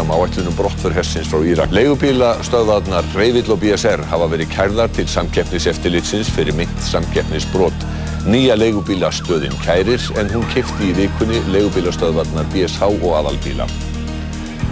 fram 0.00 0.12
áætlunum 0.16 0.54
brottför 0.56 0.92
hersins 0.92 1.28
frá 1.28 1.44
Írak. 1.44 1.72
Leigubílastöðvarnar 1.72 3.04
Reyvill 3.14 3.52
og 3.52 3.60
BSR 3.60 4.00
hafa 4.08 4.28
verið 4.32 4.48
kærðar 4.54 4.88
til 4.96 5.08
samkeppniseftilitsins 5.08 6.30
fyrir 6.32 6.56
mynd 6.56 6.72
samkeppnisbrot. 6.86 7.84
Nýja 8.24 8.56
leigubílastöðin 8.56 9.56
kærir 9.64 10.00
en 10.16 10.32
hún 10.32 10.48
kefti 10.54 10.88
í 10.88 10.96
vikunni 10.96 11.42
leigubílastöðvarnar 11.52 12.48
BSH 12.54 12.88
og 12.88 13.12
aðalbíla. 13.20 13.68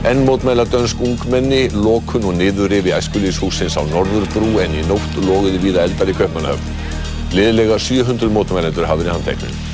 Enn 0.09 0.25
mótmæla 0.25 0.65
dönsk 0.73 1.01
ungmenni, 1.05 1.67
lokun 1.75 2.25
og 2.31 2.39
niðurrifi 2.39 2.95
æskulíðshúsins 2.97 3.77
á 3.77 3.85
Norðurbrú 3.85 4.55
en 4.65 4.79
í 4.81 4.85
nótt 4.89 5.19
loguði 5.27 5.61
víða 5.61 5.89
eldar 5.89 6.09
í 6.09 6.17
Kaupmannahöfn. 6.17 6.77
Liðlega 7.37 7.77
700 7.83 8.33
mótmælendur 8.33 8.89
hafa 8.89 9.03
verið 9.03 9.19
handteknir. 9.19 9.68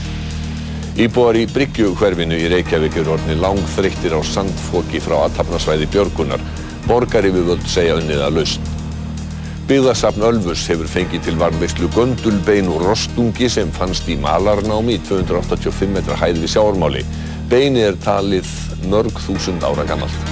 Íbúar 0.94 1.34
í 1.34 1.48
Bryggjухverfinu 1.50 2.36
í 2.38 2.44
Reykjavík 2.52 3.00
eru 3.00 3.16
orðni 3.16 3.34
langþreyttir 3.42 4.12
á 4.14 4.22
sandfoki 4.22 5.00
frá 5.02 5.16
aðtapnasvæði 5.24 5.88
Björgunar. 5.90 6.42
Borgaryfirvöld 6.86 7.64
segja 7.66 7.96
unnið 7.98 8.20
að 8.22 8.36
lausn. 8.36 8.68
Byggðasafn 9.66 10.22
Ölfus 10.28 10.62
hefur 10.70 10.86
fengið 10.92 11.24
til 11.26 11.34
varmveislu 11.40 11.88
göndulbein 11.96 12.70
úr 12.70 12.84
rostungi 12.86 13.48
sem 13.50 13.72
fannst 13.74 14.06
í 14.06 14.14
malarnámi 14.22 14.94
í 14.94 15.00
285 15.08 15.90
metra 15.96 16.18
hæð 16.20 16.38
við 16.44 16.52
sjáarmáli. 16.54 17.02
Beini 17.50 17.82
er 17.88 17.98
talið 18.04 18.52
mörg 18.86 19.18
þúsund 19.24 19.66
ára 19.66 19.88
gammalt. 19.88 20.30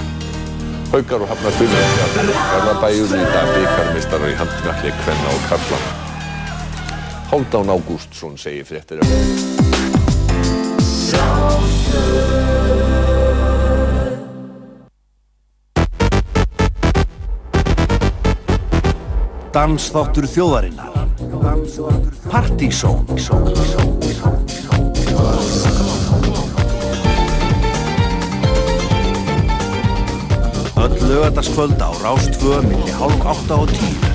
Haukar 0.92 1.24
og 1.24 1.32
hafnar 1.32 1.56
fyrir 1.58 1.90
Garðabæjur 2.52 3.16
í 3.18 3.24
dag 3.32 3.50
byggarmistarar 3.56 4.30
í 4.30 4.38
handknalli 4.38 4.94
Kvenna 5.02 5.34
og 5.34 5.50
Karla. 5.50 5.82
Hálfdán 7.32 7.74
Ágústsson 7.74 8.38
segir 8.38 8.68
fréttir 8.68 9.02
Dansþáttur 19.52 20.24
þjóðarinnar. 20.32 20.88
Partysón 22.32 23.04
Öll 30.82 30.98
lögataskvölda 31.08 31.84
á 31.84 31.92
Rástföðu 32.00 32.62
millir 32.66 32.96
hálf 32.96 33.20
8 33.22 33.60
og 33.60 33.68
10 33.76 34.12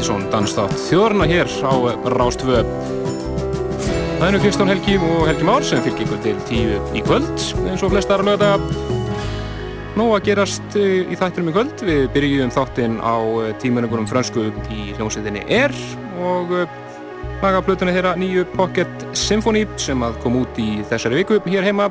Partisón 0.00 0.30
Danstátt 0.32 0.72
þjórna 0.88 1.26
hér 1.28 1.44
á 1.60 1.76
Rástvö. 2.08 2.62
Það 4.16 4.22
er 4.24 4.32
nú 4.32 4.38
Kristján 4.40 4.70
Helgi 4.72 4.94
og 4.96 5.26
Helgi 5.28 5.44
Már 5.44 5.60
sem 5.60 5.82
fylgir 5.84 6.06
ykkur 6.06 6.22
til 6.24 6.38
tíu 6.48 6.78
í 6.96 7.02
kvöld 7.04 7.42
eins 7.68 7.84
og 7.84 7.92
flestar 7.92 8.22
að 8.24 8.30
lögða. 8.30 8.54
Nó 10.00 10.06
að 10.16 10.30
gerast 10.30 10.78
eh, 10.80 11.04
í 11.04 11.18
þættinum 11.20 11.50
í 11.50 11.52
kvöld. 11.52 11.84
Við 11.84 12.06
byrjum 12.14 12.52
þáttinn 12.56 12.96
á 13.04 13.12
eh, 13.42 13.50
tímunningunum 13.60 14.08
fransku 14.08 14.46
í 14.72 14.86
hljómsveitinni 14.94 15.44
R 15.58 15.76
og 16.24 16.56
eh, 16.62 16.72
laga 17.44 17.60
plötunni 17.68 17.92
þeirra 17.92 18.14
nýju 18.16 18.46
Pocket 18.54 19.04
Symphony 19.12 19.66
sem 19.76 20.00
að 20.00 20.16
kom 20.24 20.40
út 20.40 20.64
í 20.64 20.80
þessari 20.88 21.20
viku 21.20 21.42
hér 21.44 21.68
heima 21.68 21.90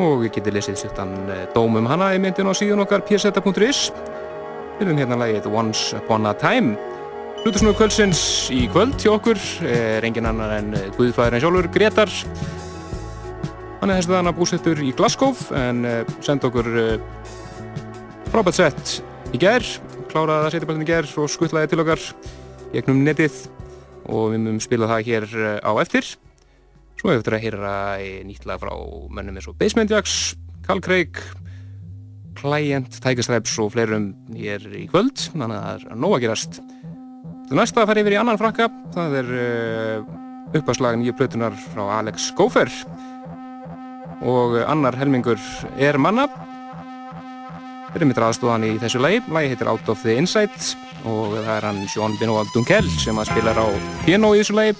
og 0.00 0.24
við 0.24 0.38
getum 0.38 0.56
lesið 0.56 0.80
stuttan 0.86 1.12
dómum 1.52 1.84
hana 1.84 2.14
í 2.16 2.24
myndin 2.24 2.48
á 2.48 2.56
síðan 2.56 2.86
okkar 2.88 3.04
pseta.is 3.04 3.90
Við 4.80 4.88
erum 4.88 5.04
hérna 5.04 5.20
lagið 5.20 5.52
Once 5.52 6.00
Upon 6.00 6.32
a 6.32 6.32
Time. 6.40 6.93
Hlutusnúðu 7.44 7.76
kvöldsins 7.76 8.20
í 8.56 8.62
kvöld 8.72 8.94
hjá 9.02 9.10
okkur 9.18 9.36
er 9.68 10.04
engin 10.08 10.24
annar 10.24 10.54
en 10.54 10.70
Guðfæðurinn 10.96 11.42
sjálfur, 11.42 11.66
Gretar. 11.74 12.08
Hann 13.82 13.90
er 13.92 13.98
þessu 13.98 14.14
þannig 14.14 14.38
búsettur 14.38 14.78
í 14.80 14.92
Glasgow 14.96 15.42
en 15.52 15.82
eh, 15.84 16.12
senda 16.24 16.48
okkur 16.48 16.70
eh, 16.80 16.94
frábært 18.32 18.56
sett 18.56 18.94
í 19.36 19.42
gerð, 19.42 19.74
kláraði 20.08 20.46
að 20.46 20.54
setja 20.54 20.70
bættin 20.70 20.86
í 20.86 20.88
gerð 20.88 21.12
og 21.20 21.28
skuttlaði 21.34 21.68
til 21.68 21.82
okkar 21.84 22.06
gegnum 22.72 23.02
netið 23.04 23.36
og 24.08 24.30
við 24.32 24.38
munum 24.38 24.64
spila 24.64 24.88
það 24.94 25.10
hér 25.10 25.26
eh, 25.36 25.60
á 25.60 25.72
eftir. 25.84 26.08
Svo 26.96 27.12
eftir 27.12 27.36
að 27.36 27.44
heyra 27.44 27.74
nýtt 28.24 28.48
lag 28.48 28.62
frá 28.64 28.72
mönnum 28.72 29.36
eins 29.36 29.50
og 29.52 29.58
Basement 29.60 29.92
Jacks, 29.92 30.32
Carl 30.64 30.80
Craig, 30.80 31.20
Client, 32.40 33.02
Tiger 33.04 33.28
Stripes 33.28 33.60
og 33.60 33.74
fleirum 33.76 34.14
hér 34.32 34.64
í 34.80 34.86
kvöld 34.88 35.28
þannig 35.34 35.60
að 35.60 35.68
það 35.68 35.92
er 35.92 36.00
nóg 36.00 36.16
að 36.16 36.24
gerast 36.24 36.64
Það 36.64 36.73
næsta 37.58 37.82
að 37.82 37.90
fara 37.90 38.02
yfir 38.04 38.16
í 38.16 38.20
annan 38.20 38.38
frakka 38.40 38.68
það 38.94 39.18
er 39.20 39.32
uh, 39.34 40.06
uppháslag 40.54 40.98
nýju 41.00 41.14
plötunar 41.18 41.54
frá 41.72 41.82
Alex 41.98 42.30
Gofer 42.38 42.70
og 44.24 44.56
annar 44.64 44.96
helmingur 44.96 45.40
er 45.76 45.98
manna. 46.00 46.28
Þeir 47.90 48.00
eru 48.00 48.08
mitt 48.10 48.20
aðstofan 48.22 48.64
í 48.66 48.72
þessu 48.82 49.02
lagi. 49.02 49.20
Lagi 49.34 49.52
heitir 49.52 49.70
Out 49.70 49.90
of 49.92 50.00
the 50.02 50.16
Insight 50.18 50.72
og 51.04 51.36
það 51.36 51.52
er 51.56 51.66
hann 51.68 51.82
Sean 51.92 52.16
Benoit 52.20 52.50
Dunkel 52.54 52.88
sem 52.96 53.18
að 53.20 53.30
spilar 53.32 53.60
á 53.60 53.66
piano 54.06 54.32
í 54.34 54.40
þessu 54.40 54.56
lagi. 54.56 54.74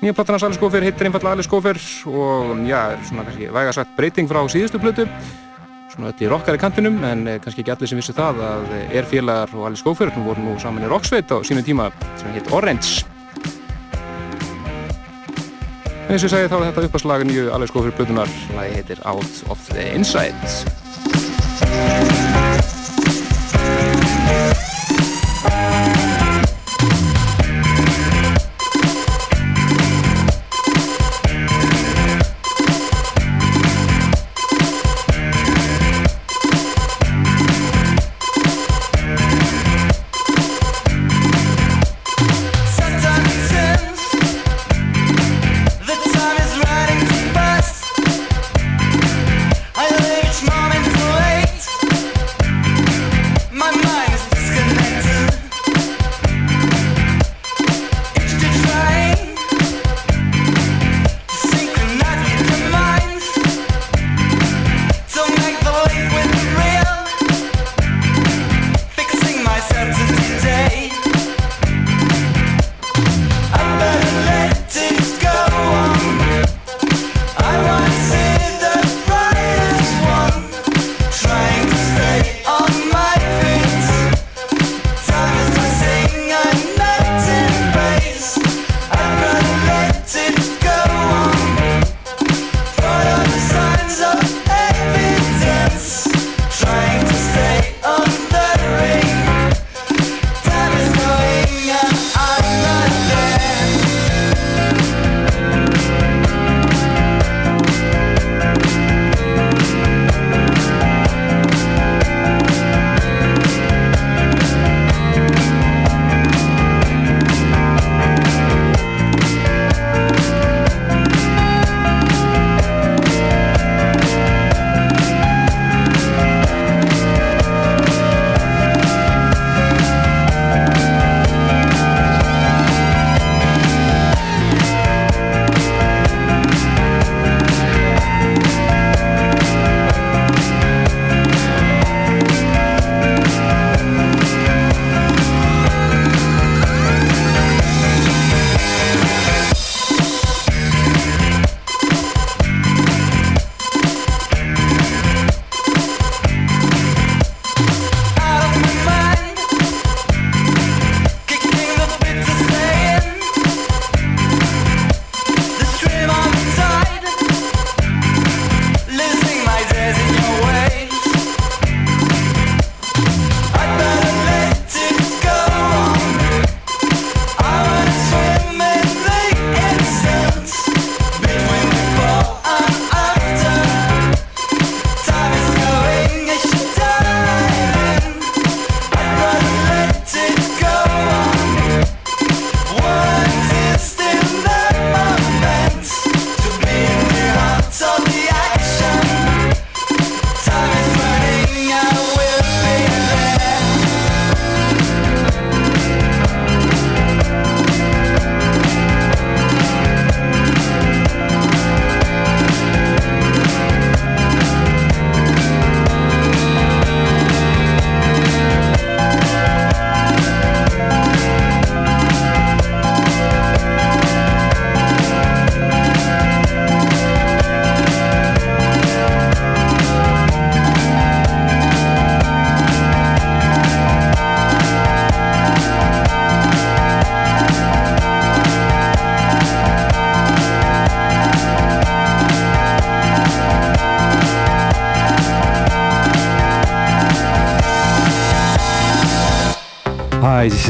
Nýja 0.00 0.16
plattan 0.16 0.38
hans 0.38 0.48
Alex 0.48 0.62
Gofer 0.62 0.86
heitir 0.86 1.10
einfallega 1.10 1.36
Alex 1.36 1.50
Gofer 1.50 1.78
og 2.08 2.64
já, 2.64 2.80
er 2.94 3.04
svona 3.04 3.26
kannski 3.28 3.50
vægarsagt 3.52 3.96
breyting 3.98 4.30
frá 4.30 4.40
síðustu 4.48 4.80
plötu 4.80 5.04
svona 5.90 6.10
öll 6.10 6.24
í 6.24 6.28
rockari 6.30 6.60
kantinum 6.60 6.98
en 7.06 7.26
eh, 7.28 7.38
kannski 7.42 7.64
ekki 7.64 7.74
allir 7.74 7.90
sem 7.90 8.00
vissu 8.00 8.14
það 8.16 8.42
að 8.46 8.74
eh, 8.76 8.96
er 9.00 9.08
félagar 9.10 9.54
og 9.56 9.68
allir 9.68 9.80
skófjörðum 9.82 10.26
voru 10.28 10.44
nú 10.44 10.56
saman 10.62 10.86
í 10.86 10.90
rocksveit 10.90 11.32
á 11.34 11.36
sínum 11.46 11.66
tíma 11.66 11.90
sem 12.20 12.30
heit 12.34 12.50
Orange. 12.54 13.06
En 16.06 16.16
eins 16.16 16.24
og 16.24 16.30
ég 16.30 16.34
segi 16.34 16.50
þá 16.50 16.58
er 16.58 16.68
þetta 16.70 16.86
uppaslag 16.88 17.26
nýju 17.26 17.50
allir 17.54 17.70
skófjörð 17.70 17.98
blöðunar 18.00 18.30
það 18.48 18.76
heitir 18.78 19.04
Out 19.06 19.44
of 19.50 19.68
the 19.74 19.90
Inside 19.94 20.38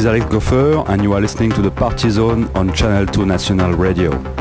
is 0.00 0.06
Alex 0.06 0.24
Goffer, 0.26 0.88
and 0.88 1.02
you 1.02 1.12
are 1.12 1.20
listening 1.20 1.50
to 1.50 1.60
the 1.60 1.70
Party 1.70 2.08
Zone 2.08 2.48
on 2.54 2.72
Channel 2.72 3.04
2 3.06 3.26
National 3.26 3.74
Radio. 3.74 4.39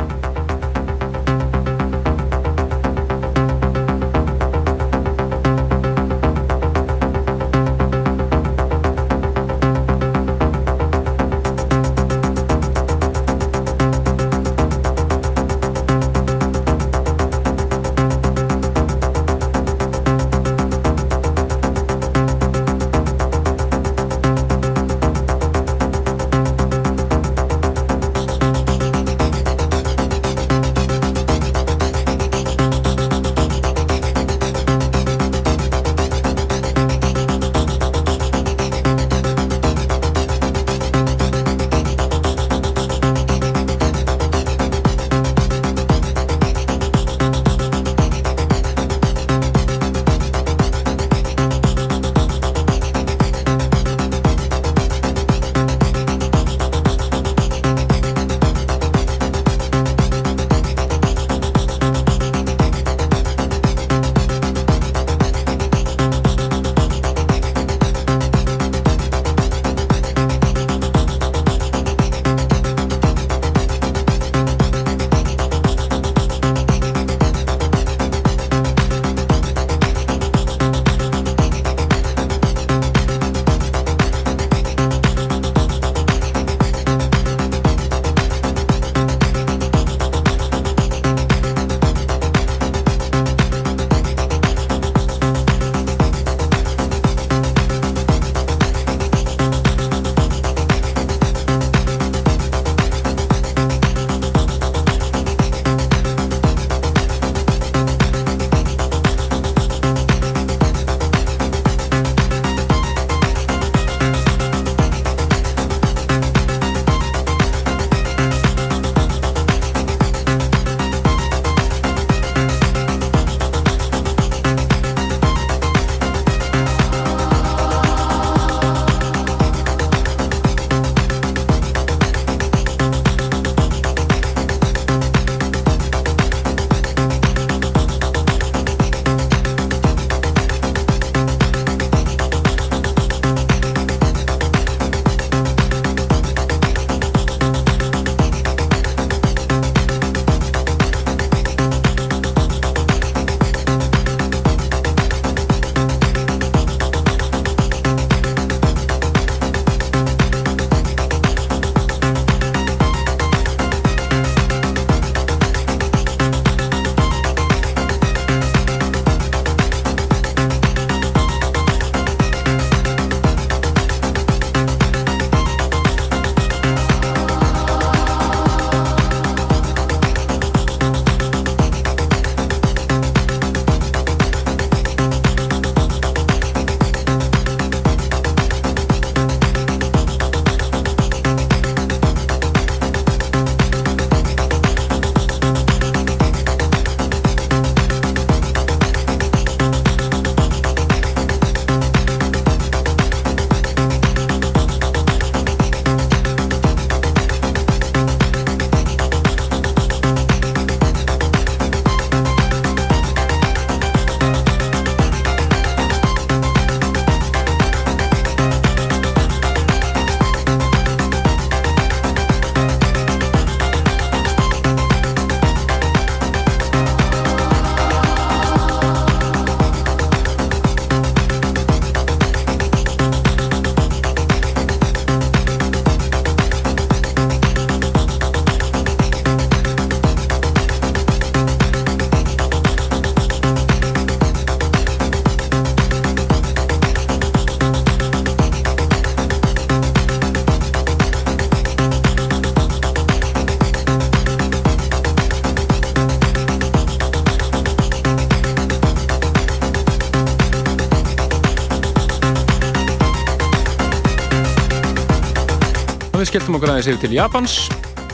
Við 266.30 266.36
skelltum 266.36 266.58
okkur 266.60 266.70
aðeins 266.70 266.88
yfir 266.92 267.00
til 267.02 267.14
Japans. 267.16 267.54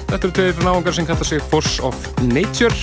Þetta 0.07 0.19
eru 0.21 0.33
tveir 0.37 0.59
náðungar 0.63 0.93
sem 0.95 1.07
kalla 1.07 1.25
sig 1.27 1.41
Force 1.51 1.81
of 1.83 1.97
Nature. 2.23 2.75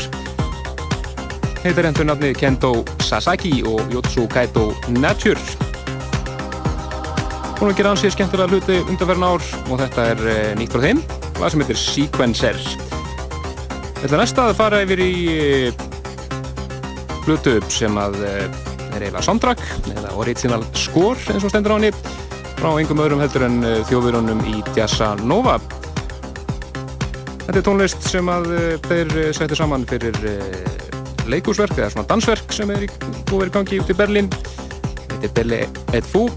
Heitar 1.63 1.87
endur 1.89 2.05
nafni 2.05 2.33
Kendo 2.37 2.73
Sasaki 3.01 3.63
og 3.65 3.81
Yotsu 3.95 4.27
Kaito 4.29 4.67
Nature. 4.93 5.41
Er 7.63 7.65
að 7.65 7.79
gera 7.79 7.95
ansið 7.95 8.13
skemmtilega 8.13 8.51
hluti 8.51 8.77
undanferðin 8.83 9.25
ár 9.25 9.49
og 9.71 9.81
þetta 9.81 10.07
er 10.11 10.23
eh, 10.35 10.53
nýtt 10.59 10.77
frá 10.77 10.85
þeim. 10.85 11.01
Það 11.39 11.55
sem 11.55 11.65
heitir 11.65 11.81
Sequencer. 11.81 12.61
Þetta 14.03 14.21
næsta 14.21 14.49
að 14.51 14.59
fara 14.61 14.83
yfir 14.85 15.01
í 15.07 15.13
hlutu 17.25 17.57
sem 17.73 17.97
að 18.03 18.21
eh, 18.27 18.43
er 18.93 19.07
eiginlega 19.07 19.25
soundtrack 19.25 19.65
eða 19.95 20.13
original 20.21 20.67
score 20.77 21.17
eins 21.33 21.47
og 21.47 21.55
stendur 21.55 21.73
á 21.73 21.77
henni 21.79 22.12
frá 22.63 22.77
engum 22.79 23.01
öðrum 23.03 23.19
heldur 23.19 23.43
en 23.43 23.57
eh, 23.67 23.81
þjóðverunum 23.89 24.43
í 24.47 24.61
Jazza 24.77 25.09
Nova. 25.27 25.57
Þetta 27.43 27.57
er 27.59 27.65
tónlist 27.67 28.07
sem 28.07 28.29
að 28.31 28.47
eh, 28.55 28.77
þeir 28.85 29.11
eh, 29.19 29.31
setja 29.35 29.59
saman 29.59 29.87
fyrir 29.91 30.15
leikúsverk 31.27 31.75
eða 31.81 31.89
svona 31.91 32.07
dansverk 32.13 32.55
sem 32.55 32.71
er 32.71 32.87
búið 33.27 33.41
verið 33.41 33.53
gangi 33.57 33.81
út 33.83 33.91
í 33.91 33.99
Berlín. 33.99 34.31
Þetta 35.09 35.27
er 35.27 35.35
Belle 35.41 35.61
et 35.99 36.07
Fou. 36.07 36.29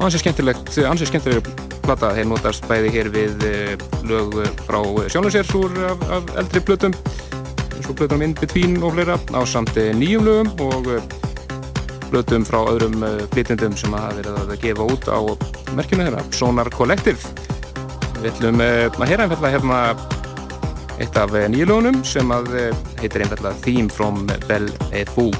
Ansið 0.00 0.24
skemmtilegt, 0.24 0.72
ansið 0.88 1.12
skemmtilegur 1.12 1.54
plata. 1.84 2.14
Þeir 2.16 2.32
notast 2.32 2.64
bæði 2.70 2.96
hér 2.96 3.12
við 3.12 3.48
lög 4.08 4.40
frá 4.64 4.80
sjónlössérs 5.12 5.52
úr 5.60 5.82
af, 5.92 6.12
af 6.16 6.36
eldri 6.40 6.64
blötum 6.64 6.96
eins 6.96 7.92
og 7.92 7.98
blötunum 7.98 8.30
In 8.30 8.38
Between 8.40 8.80
og 8.80 8.96
fleira 8.96 9.20
á 9.36 9.40
samt 9.44 9.76
nýjum 9.76 10.24
lögum 10.24 10.70
og 10.70 11.19
blötum 12.10 12.44
frá 12.46 12.58
öðrum 12.70 13.02
eh, 13.06 13.22
flytjendum 13.34 13.76
sem 13.78 13.94
hafa 13.94 14.16
verið 14.18 14.38
að 14.40 14.54
gefa 14.64 14.86
út 14.94 15.06
á 15.10 15.18
merkjunu 15.78 16.06
þeirra, 16.08 16.24
Sonar 16.34 16.70
Collective. 16.74 17.34
Við 18.20 18.32
ætlum 18.32 18.64
eh, 18.64 18.88
að 18.90 19.12
heyra 19.12 19.26
einfallega 19.26 19.54
hérna 19.56 19.80
eitt 21.00 21.16
af 21.20 21.36
eh, 21.38 21.48
nýjulögunum 21.52 22.02
sem 22.06 22.34
heitir 23.00 23.24
einfallega 23.24 23.56
Theme 23.64 23.88
from 23.92 24.26
Belle 24.48 24.90
et 24.92 25.10
Fou. 25.14 25.30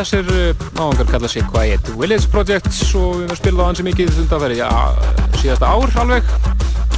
Þessir 0.00 0.30
náðungar 0.76 1.10
kalla 1.10 1.30
sig 1.30 1.46
Quiet 1.52 1.90
Village 1.96 2.30
Projects 2.32 2.80
og 2.98 3.16
við 3.16 3.24
erum 3.24 3.34
að 3.34 3.40
spila 3.40 3.64
á 3.64 3.68
hansi 3.70 3.86
mikið 3.86 4.20
undanferði, 4.24 4.58
já, 4.60 4.70
síðasta 5.42 5.72
ár 5.72 5.96
alveg. 6.04 6.32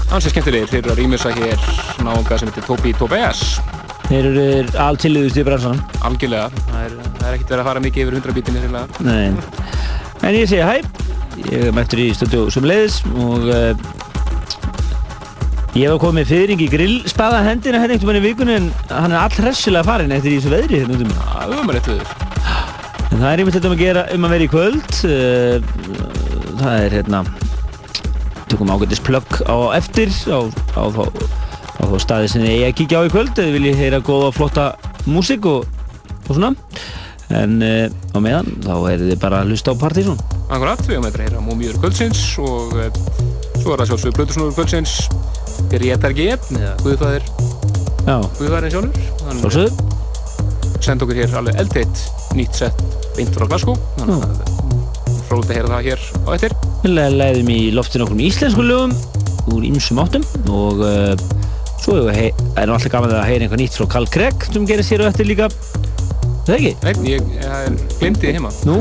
Hansi 0.09 0.33
skemmtilegir, 0.33 0.71
þeir 0.73 0.81
eru 0.83 0.95
að 0.95 1.03
rýmisa 1.03 1.35
hér 1.37 1.69
náðunga 2.05 2.41
sem 2.41 2.51
heitir 2.51 2.67
Tobi 2.67 2.95
Tobias. 2.97 3.45
Þeir 4.09 4.31
eru 4.31 4.49
alltilliðust 4.87 5.39
í 5.39 5.45
bransan. 5.45 5.83
Algjörlega, 6.09 6.65
það 6.71 6.85
er, 6.87 6.99
er 7.21 7.35
ekkert 7.35 7.55
verið 7.55 7.63
að 7.63 7.71
fara 7.71 7.85
mikið 7.85 8.05
yfir 8.07 8.21
100 8.23 8.39
bítinni 8.39 9.49
en 10.23 10.35
ég 10.35 10.49
segi 10.51 10.65
hæ, 10.65 10.83
ég 11.47 11.69
er 11.69 11.75
mættur 11.77 12.03
í 12.03 12.11
stúdíu 12.17 12.49
sem 12.53 12.67
leiðis 12.67 13.01
og 13.15 13.47
uh, 13.47 13.73
ég 15.79 15.87
hef 15.87 15.99
komið 16.03 16.33
fyrring 16.33 16.65
í 16.65 16.71
grillspaða 16.73 17.45
hendina 17.47 17.83
hérna 17.83 17.99
einhvern 17.99 18.19
veginn 18.19 18.25
í 18.25 18.29
vikunni 18.33 18.57
en 18.59 18.71
hann 18.91 19.15
er 19.15 19.21
allhressilega 19.23 19.87
farin 19.87 20.15
eftir 20.17 20.35
í 20.35 20.41
þessu 20.41 20.55
veðri 20.57 20.83
hérna 20.83 20.97
út 20.97 21.05
um. 21.07 21.13
Það 21.19 21.93
er. 21.95 22.09
En 22.09 22.18
það 23.19 23.33
er 23.33 23.43
einmitt 23.43 23.57
þetta 23.57 23.69
um 23.69 23.75
að 23.75 23.83
gera 23.83 24.05
um 24.15 24.27
að 24.27 24.35
vera 24.35 24.47
í 24.47 24.51
kvöld, 24.53 24.99
uh, 25.09 25.57
það 26.61 26.85
er 26.85 26.97
hérna, 26.99 27.23
tökum 28.49 28.71
ágættis 28.73 29.03
plögg 29.05 29.41
á 29.45 29.57
eftir 29.79 30.13
á, 30.31 30.41
á, 30.79 30.83
á, 30.87 31.05
á 31.79 31.83
þá 31.83 31.97
staði 32.05 32.31
sem 32.33 32.47
eigi 32.47 32.69
að 32.69 32.77
kíkja 32.81 33.03
á 33.03 33.07
í 33.09 33.13
kvöld 33.13 33.43
eða 33.43 33.55
vil 33.57 33.67
ég 33.69 33.81
heyra 33.81 34.01
góða 34.05 34.31
flotta 34.37 34.69
músík 35.09 35.49
og, 35.51 35.67
og 36.29 36.31
svona. 36.31 36.55
En 37.35 37.59
uh, 37.61 37.87
á 38.17 38.19
meðan 38.25 38.49
þá 38.65 38.73
heyrðu 38.87 39.11
þið 39.11 39.19
bara 39.21 39.43
að 39.43 39.51
hlusta 39.53 39.75
á 39.77 39.81
Partizón 39.83 40.21
Akkurat, 40.49 40.81
við 40.87 40.95
höfum 40.97 41.09
eitthvað 41.11 41.19
að 41.19 41.27
heyra 41.27 41.43
múmiður 41.45 41.81
kvöldsins 41.83 42.23
og 42.41 42.73
uh, 42.73 42.87
svo 43.59 43.75
er 43.75 43.83
það 43.83 43.91
sjálfsögur 43.91 44.17
Plutusnúður 44.17 44.57
kvöldsins. 44.57 44.95
Gretar 45.69 46.17
G. 46.17 46.31
Eða 46.57 46.73
Guðfæðir 46.87 47.29
Guðfæðirinn 48.39 48.73
sjálfur. 48.73 49.99
Sendi 50.81 51.05
okkur 51.05 51.21
hér 51.21 51.37
alveg 51.43 51.61
eldteitt 51.61 52.07
nýtt 52.39 52.63
sett 52.63 52.88
beint 53.19 53.35
frá 53.35 53.49
Glasgow 53.51 53.77
þannig 53.99 54.25
að 54.25 54.59
fróðilegt 55.29 55.51
að 55.51 55.59
heyra 55.59 55.73
það 55.73 55.89
hér 55.89 56.05
á 56.25 56.29
eftir. 56.37 56.55
Við 56.85 56.95
leiðum 57.19 57.51
í 57.53 57.59
loftin 57.77 58.05
okkur 58.05 58.19
með 58.19 58.29
íslensku 58.31 58.65
lögum 58.65 58.95
úr 59.53 59.67
ýmsum 59.69 60.01
áttum 60.03 60.25
og 60.53 60.83
uh, 60.85 61.13
svo 61.83 61.99
er 62.13 62.33
alltaf 62.65 62.89
gaman 62.93 63.15
að 63.17 63.27
heyra 63.29 63.47
einhvað 63.47 63.63
nýtt 63.63 63.77
frá 63.79 63.89
Carl 63.97 64.09
Gregg 64.13 64.49
sem 64.49 64.69
gerist 64.69 64.95
hér 64.95 65.05
á 65.05 65.11
eftir 65.11 65.29
líka. 65.29 65.51
Það 66.49 66.55
ekki? 66.57 66.73
Nei, 66.81 67.11
ég, 67.13 67.27
ég 67.37 67.83
glemdi 67.99 68.23
þið 68.23 68.39
heima. 68.39 68.53
Nú, 68.65 68.79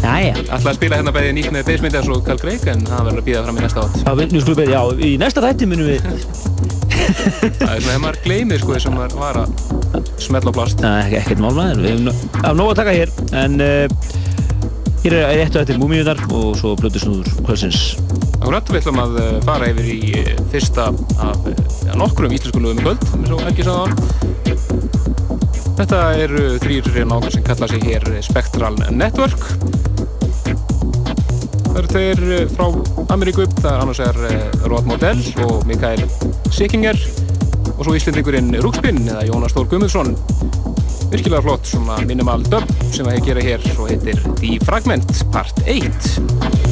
jæja. 0.00 0.32
Ætlaði 0.46 0.70
að 0.70 0.78
spila 0.78 1.00
hérna 1.00 1.12
bæði 1.16 1.34
nýtt 1.36 1.52
með 1.52 1.68
Baseminders 1.68 2.08
og 2.14 2.24
Carl 2.24 2.40
Gregg 2.40 2.64
en 2.72 2.86
það 2.88 3.10
verður 3.10 3.20
að 3.20 3.28
býða 3.28 3.44
fram 3.44 3.60
í 3.60 3.66
næsta 3.66 3.84
átt 3.84 4.00
Já, 4.00 4.14
við, 4.20 4.38
skulum 4.46 4.62
við, 4.62 4.72
já, 4.72 4.82
í 4.96 5.12
næsta 5.20 5.44
þætti 5.44 5.68
munum 5.68 5.92
við 5.92 6.83
Það 6.94 7.50
er 7.50 7.56
svona 7.60 7.80
þegar 7.84 8.02
maður 8.04 8.20
gleymir 8.24 8.62
sko 8.62 8.78
sem 8.82 8.94
maður 8.96 9.16
var 9.20 9.40
að 9.42 9.56
smetla 10.24 10.52
á 10.52 10.56
plast. 10.56 10.84
Nei, 10.84 10.92
ekki, 11.04 11.18
ekkert 11.22 11.42
málmaður, 11.44 11.82
við 11.84 11.96
hefum 11.96 12.44
af 12.44 12.58
nóg 12.58 12.70
að 12.72 12.78
taka 12.80 12.94
hér 12.98 13.14
en 13.44 13.58
uh, 13.64 14.22
hér 15.04 15.18
er 15.18 15.34
réttu 15.36 15.60
eftir 15.60 15.76
múmiunar 15.76 16.20
og 16.32 16.54
svo 16.56 16.72
blödu 16.80 17.00
snúður 17.02 17.28
kvölsins 17.44 17.80
Akkurat, 18.38 18.70
við 18.72 18.78
ætlum 18.80 19.00
að 19.02 19.18
eh, 19.20 19.34
fara 19.44 19.68
yfir 19.72 19.88
í 19.92 19.98
eh, 20.20 20.30
fyrsta 20.52 20.86
af 21.20 21.48
ja, 21.84 21.96
nokkrum 22.00 22.32
íslensku 22.32 22.60
lögum 22.60 22.80
í 22.80 22.86
kvöld 22.86 23.04
eins 23.18 23.34
og 23.36 23.44
ekki 23.50 23.66
sagði 23.66 23.82
hann 23.84 23.94
Þetta 25.74 26.00
eru 26.22 26.42
þrýr 26.62 26.88
náðungar 27.02 27.34
sem 27.34 27.44
kalla 27.44 27.68
sig 27.68 27.82
hér 27.82 28.04
Spectral 28.22 28.76
Network. 28.94 29.42
Það 31.66 31.80
eru 31.80 31.90
þeir 31.90 32.52
frá 32.54 32.68
Ameríku, 33.10 33.48
það 33.58 33.70
er 33.72 33.82
annars 33.82 34.02
er 34.04 34.20
Rod 34.70 34.86
Modell 34.86 35.24
og 35.48 35.66
Mikael 35.66 36.04
Sikinger 36.54 36.98
og 37.74 37.80
svo 37.82 37.94
íslendingurinn 37.98 38.52
Rúkspinn 38.62 39.00
eða 39.08 39.24
Jónas 39.26 39.56
Þór 39.56 39.66
Gummundsson 39.72 40.12
virkilega 41.10 41.42
flott 41.42 41.66
svona 41.66 41.98
minimal 42.06 42.46
dub 42.46 42.70
sem 42.94 43.08
það 43.08 43.26
gera 43.26 43.46
hér 43.48 43.66
og 43.74 43.90
heitir 43.90 44.22
The 44.38 44.60
Fragment 44.62 45.18
Part 45.34 45.64
8 45.66 46.63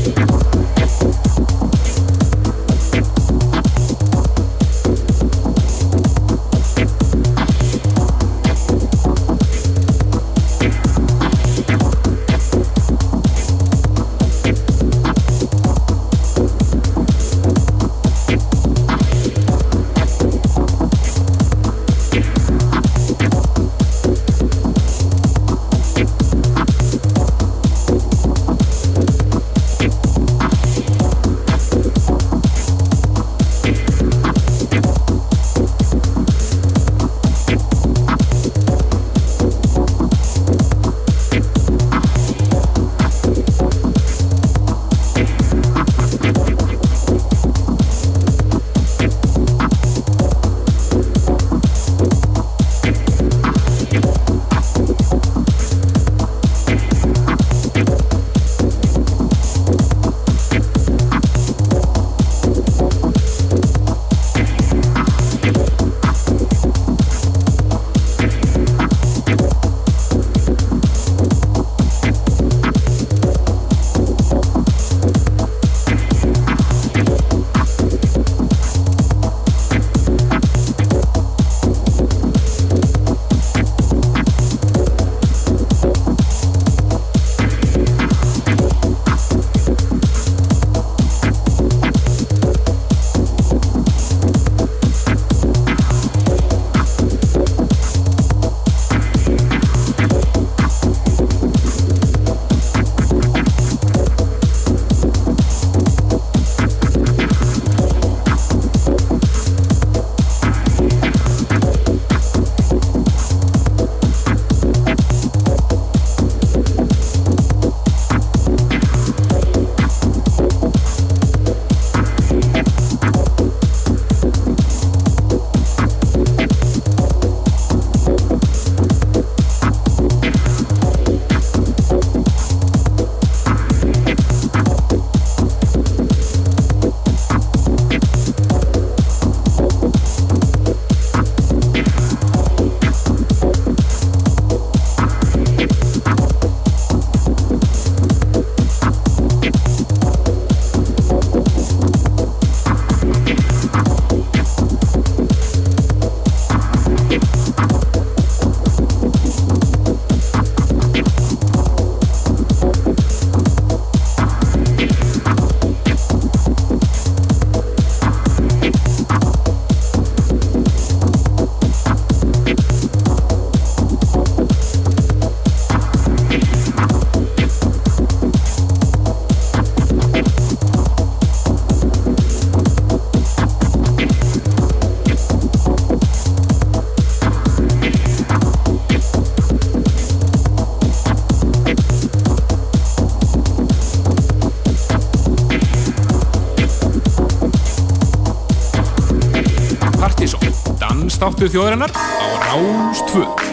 þáttu 201.32 201.48
þjóðurinnar 201.54 201.92
á 201.96 202.26
Rástföð 202.44 203.51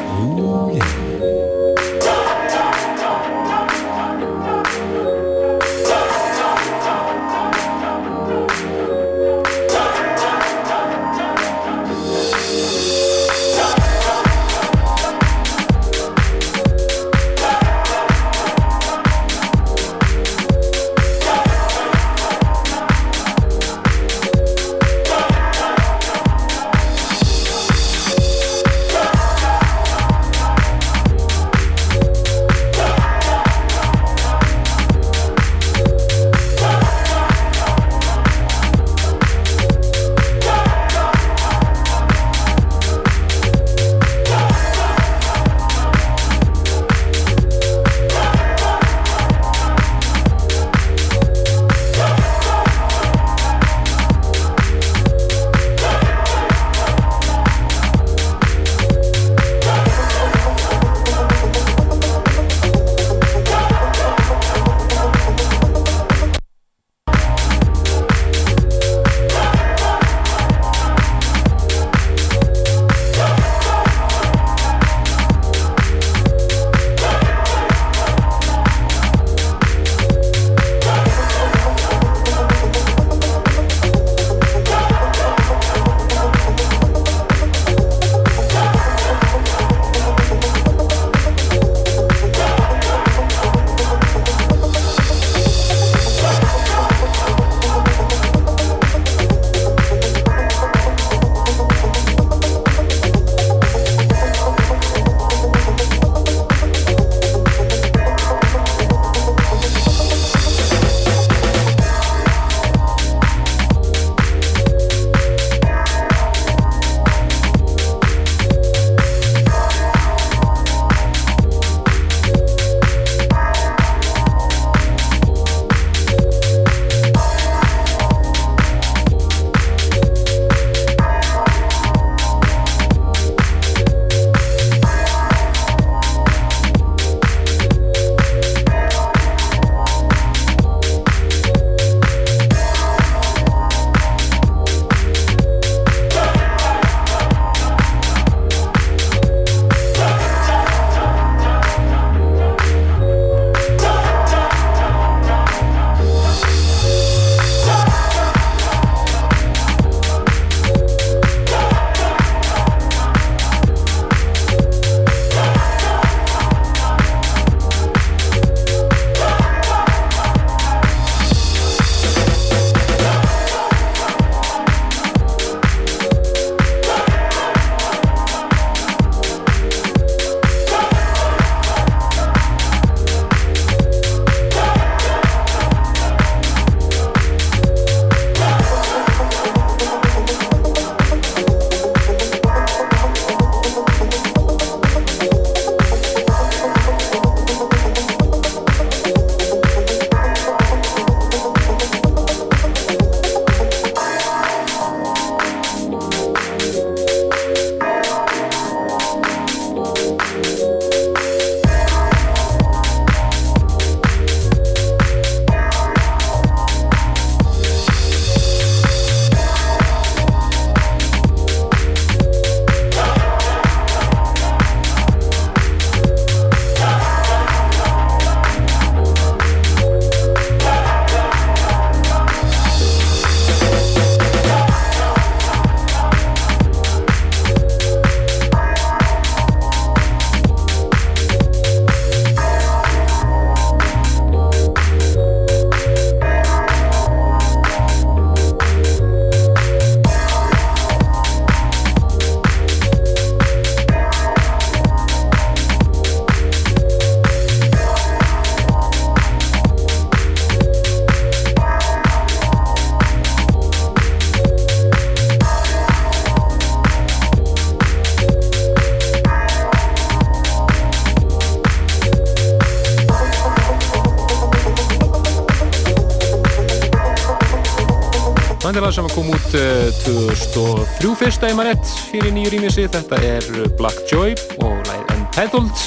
plata 278.90 279.06
sem 279.06 279.10
kom 279.14 279.28
út 279.30 279.54
eh, 279.54 279.90
2003 280.02 281.10
fyrsta 281.20 281.50
í 281.52 281.56
manett 281.58 281.90
fyrir 282.10 282.32
nýju 282.34 282.54
rýmisi. 282.56 282.88
Þetta 282.90 283.20
er 283.22 283.46
Black 283.78 284.10
Joy 284.10 284.34
og 284.66 284.80
læð 284.88 285.12
Untitled 285.14 285.84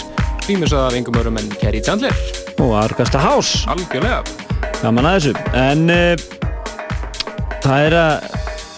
rýmis 0.47 0.75
af 0.77 0.95
yngum 0.95 1.19
örum 1.19 1.41
enn 1.41 1.51
Kerry 1.59 1.81
Chandler. 1.83 2.15
Og 2.63 2.77
Argasta 2.79 3.19
House. 3.19 3.65
Algjörlega. 3.73 4.21
Gaman 4.85 5.09
að 5.09 5.17
þessu. 5.19 5.35
En 5.59 5.91
uh, 5.91 6.15
það 7.65 7.89
er 7.89 7.99
að 7.99 8.29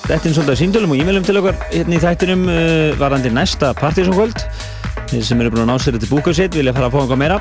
þetta 0.06 0.30
er 0.30 0.36
svolítið 0.38 0.60
síndölum 0.62 0.94
og 0.94 1.04
e-mailum 1.04 1.26
til 1.28 1.40
okkar 1.42 1.60
hérna 1.68 1.98
í 1.98 2.02
þættinum 2.06 2.48
eh, 2.48 2.64
uh, 2.64 2.98
varandi 3.00 3.32
næsta 3.34 3.74
partysongvöld 3.76 4.46
sem 5.14 5.40
eru 5.40 5.52
búin 5.52 5.66
að 5.66 5.74
ná 5.74 5.76
sér 5.78 5.98
þetta 5.98 6.08
búkað 6.10 6.38
sitt, 6.40 6.56
vilja 6.56 6.72
fara 6.74 6.88
að 6.88 6.96
fá 6.96 7.02
einhvað 7.02 7.20
meira 7.20 7.36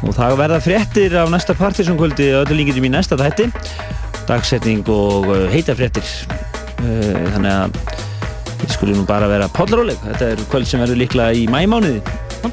og 0.00 0.14
það 0.16 0.34
verða 0.40 0.58
fréttir 0.64 1.14
af 1.20 1.30
næsta 1.32 1.54
partysongvöldi 1.56 2.32
og 2.34 2.48
öllu 2.48 2.58
líkir 2.58 2.76
sem 2.76 2.86
í 2.88 2.90
næsta 2.92 3.18
þætti 3.20 3.46
dagsetning 4.30 4.86
og 4.88 5.28
uh, 5.28 5.44
heita 5.52 5.76
fréttir. 5.78 6.06
Uh, 6.80 7.26
þannig 7.34 7.52
að 7.52 8.00
við 8.60 8.74
skulum 8.74 9.00
nú 9.00 9.06
bara 9.08 9.28
vera 9.28 9.48
podlaróleg 9.52 10.00
þetta 10.04 10.34
er 10.34 10.42
kvöld 10.52 10.68
sem 10.68 10.82
verður 10.82 11.00
líklega 11.00 11.36
í 11.36 11.46
mæmániði 11.50 12.00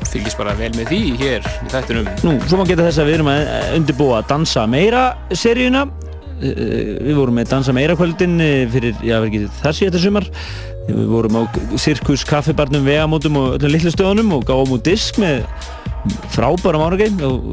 Fylgist 0.07 0.39
bara 0.39 0.55
vel 0.57 0.73
með 0.75 0.89
því 0.91 0.99
hér 1.21 1.45
í 1.47 1.69
þættinum. 1.71 2.09
Nú, 2.25 2.33
svo 2.47 2.59
má 2.59 2.65
geta 2.67 2.83
þess 2.83 2.99
að 2.99 3.07
við 3.07 3.17
erum 3.17 3.29
að 3.31 3.51
undirbúa 3.77 4.19
Dansa 4.27 4.65
meira 4.67 5.03
seríuna. 5.31 5.85
Eh, 6.43 6.97
við 7.07 7.15
vorum 7.15 7.39
með 7.39 7.53
Dansa 7.53 7.75
meira 7.75 7.95
kvöldin 7.97 8.35
fyrir, 8.73 8.97
já, 8.99 9.15
verður 9.23 9.29
ekki 9.29 9.43
síðan 9.47 9.77
þetta 9.79 10.03
sumar. 10.03 10.27
Við 10.87 11.07
vorum 11.11 11.39
á 11.39 11.41
Sirkus 11.79 12.25
kaffibarnum 12.27 12.83
vegamótum 12.87 13.39
og 13.39 13.57
öllum 13.57 13.73
litlu 13.73 13.91
stöðunum 13.95 14.35
og 14.37 14.45
gáum 14.47 14.75
út 14.75 14.83
disk 14.87 15.19
með 15.23 15.45
frábæra 16.35 16.79
mánagei 16.83 17.09
og 17.27 17.49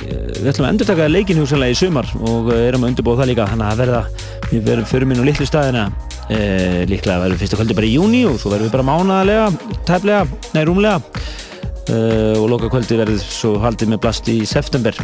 við 0.00 0.48
ætlum 0.52 0.66
að 0.66 0.72
endur 0.72 0.88
taka 0.88 1.10
leikin 1.10 1.40
hugsanlega 1.42 1.74
í 1.74 1.78
sumar 1.78 2.08
og 2.22 2.50
erum 2.54 2.86
að 2.86 2.92
undirbúa 2.92 3.20
það 3.20 3.30
líka. 3.32 3.48
Þannig 3.52 3.68
að 3.68 3.82
verða, 3.82 4.02
við 4.48 4.64
verðum 4.70 4.90
fyrir 4.90 5.10
minn 5.10 5.22
og 5.22 5.28
litlu 5.28 5.46
staðina. 5.48 5.86
Eh, 6.32 6.82
líklega 6.88 7.20
verðum 7.24 7.40
fyrsta 7.40 7.58
kvöldi 7.58 7.76
bara 7.76 7.88
í 7.88 7.94
júni 7.96 8.24
og 8.28 8.38
svo 8.40 8.52
verðum 8.52 8.70
við 8.70 8.76
bara 8.76 8.88
mánaðlega 8.88 9.78
tæplega, 9.88 10.26
nei 10.54 10.62
rúmlega. 10.68 11.02
Eh, 11.90 12.38
og 12.38 12.46
loka 12.52 12.70
kvöldi 12.70 12.96
verður 13.00 13.22
svo 13.26 13.56
haldið 13.62 13.90
með 13.92 14.02
blast 14.04 14.28
í 14.30 14.38
september 14.46 14.94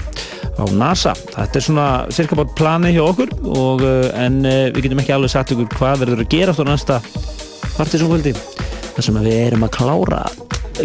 á 0.58 0.64
NASA. 0.70 1.14
Þetta 1.34 1.58
er 1.58 1.64
svona 1.64 1.88
cirka 2.14 2.38
bát 2.38 2.54
plani 2.58 2.94
hjá 2.94 3.02
okkur 3.02 3.32
og, 3.50 3.82
eh, 3.82 4.10
en 4.14 4.44
eh, 4.46 4.70
við 4.70 4.86
getum 4.86 5.02
ekki 5.02 5.16
alveg 5.16 5.34
sagt 5.34 5.54
ykkur 5.54 5.70
hvað 5.74 6.04
verður 6.04 6.22
að 6.22 6.30
gera 6.32 6.54
á 6.54 6.62
næsta 6.70 7.00
partysónkvöldi 7.76 8.34
þar 8.94 9.04
sem 9.04 9.18
við 9.22 9.40
erum 9.48 9.66
að 9.66 9.74
klára 9.74 10.22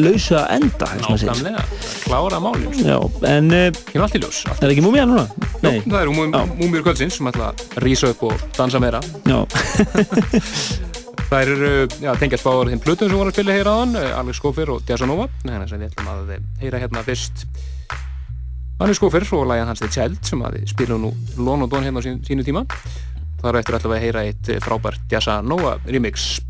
lausa 0.01 0.45
enda 0.53 0.87
Nákvæmlega, 1.01 1.65
klára 2.05 2.39
málum 2.43 2.73
Já, 2.77 2.97
en 3.29 3.51
Ég 3.53 3.93
er 3.95 4.05
allt 4.05 4.17
í 4.17 4.23
ljós 4.23 4.43
Er 4.49 4.57
það 4.61 4.73
ekki 4.75 4.85
múmíða 4.85 5.09
núna? 5.09 5.25
Nei. 5.63 5.77
Jó, 5.79 5.83
það 5.89 5.99
eru 6.01 6.15
múmíur 6.59 6.85
kvöldsins 6.85 7.19
sem 7.19 7.29
ætla 7.31 7.51
að 7.51 7.77
rýsa 7.85 8.09
upp 8.11 8.25
og 8.27 8.41
dansa 8.57 8.81
meira. 8.83 8.99
Já. 9.29 9.39
Það 11.33 11.49
eru, 11.49 11.69
já, 12.03 12.11
tengjast 12.19 12.45
báður 12.45 12.69
þeim 12.69 12.81
plutum 12.83 13.09
sem 13.09 13.17
voru 13.17 13.31
að 13.31 13.37
spila 13.39 13.53
hér 13.55 13.69
aðan 13.71 13.95
eh, 13.97 14.09
Alex 14.19 14.37
Skofir 14.37 14.69
og 14.69 14.83
Jazzanova 14.85 15.25
Þannig 15.41 15.63
að 15.63 15.79
við 15.79 15.87
ætlum 15.87 16.11
að 16.11 16.33
heyra 16.61 16.81
hérna 16.83 17.01
fyrst 17.07 17.45
Hannes 18.83 18.97
Skófer 18.99 19.23
og 19.37 19.47
lægan 19.47 19.69
hans 19.69 19.79
The 19.79 19.87
Child 19.87 20.25
sem 20.27 20.41
að 20.43 20.57
spila 20.67 20.97
nú 20.99 21.13
London 21.37 21.85
hérna 21.85 22.01
á 22.01 22.05
sín, 22.05 22.17
sínu 22.25 22.43
tíma. 22.43 22.65
Þar 23.39 23.59
eftir 23.61 23.77
ætlum 23.77 23.93
við 23.93 23.97
að 23.99 24.03
heyra 24.03 24.23
eitt 24.27 24.49
frábært 24.65 25.13
Jassa 25.13 25.37
Nova 25.45 25.77
remix 25.85 26.41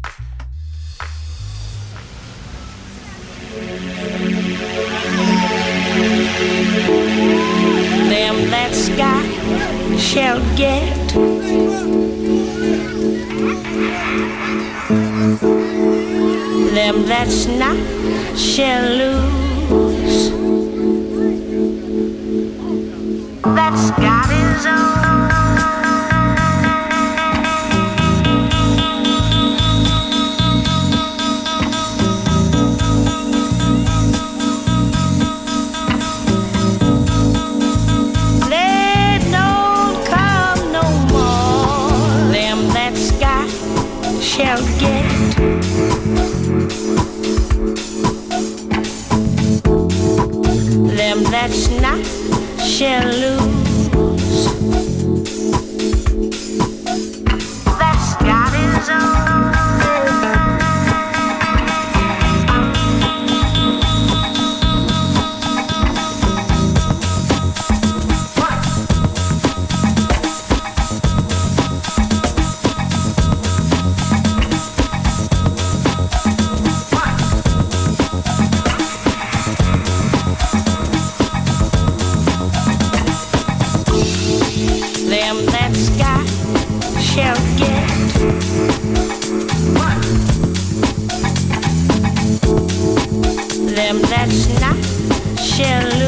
Them 6.73 8.49
that 8.49 8.73
sky 8.73 9.21
shall 9.97 10.39
get 10.57 11.13
Them 16.73 17.05
that's 17.05 17.45
not 17.45 17.77
shall 18.35 18.89
lose 18.97 19.33
that's 23.55 23.91
got 23.91 24.29
his 24.29 24.65
own. 24.65 24.92
That's 51.45 51.67
not 51.71 51.99
shall. 52.65 53.42
them 93.93 94.09
last 94.09 94.49
night. 94.61 95.39
Share 95.39 96.02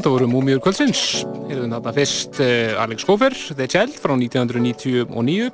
þetta 0.00 0.12
voru 0.14 0.28
Múmiur 0.32 0.60
kvöldsins. 0.64 1.00
Hérðum 1.50 1.74
þarna 1.74 1.92
fyrst 1.92 2.38
uh, 2.40 2.80
Alex 2.80 3.04
Hofer, 3.08 3.34
The 3.52 3.66
Child 3.68 3.98
frá 4.00 4.14
1999. 4.16 5.50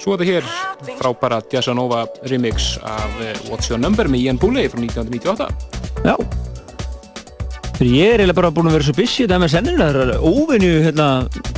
Svo 0.00 0.16
þetta 0.16 0.26
hér 0.26 0.48
frábæra 0.96 1.42
Jazzanova 1.52 2.06
remix 2.30 2.74
af 2.80 3.20
uh, 3.20 3.34
What's 3.50 3.68
Your 3.68 3.80
Number 3.82 4.08
með 4.08 4.24
Ian 4.24 4.40
Booley 4.40 4.70
frá 4.72 4.80
1998. 4.80 5.50
Já 6.06 6.16
Fyrir 7.76 7.92
ég 7.92 8.14
er 8.14 8.22
eiginlega 8.22 8.38
bara 8.38 8.52
búin 8.56 8.70
að 8.70 8.78
vera 8.78 8.86
svo 8.86 8.96
busy 8.96 9.26
þetta 9.26 9.36
MSN-inu, 9.42 9.76
það 9.82 9.98
er 10.00 10.12
óvinni 10.24 10.70
hérna, 10.86 11.08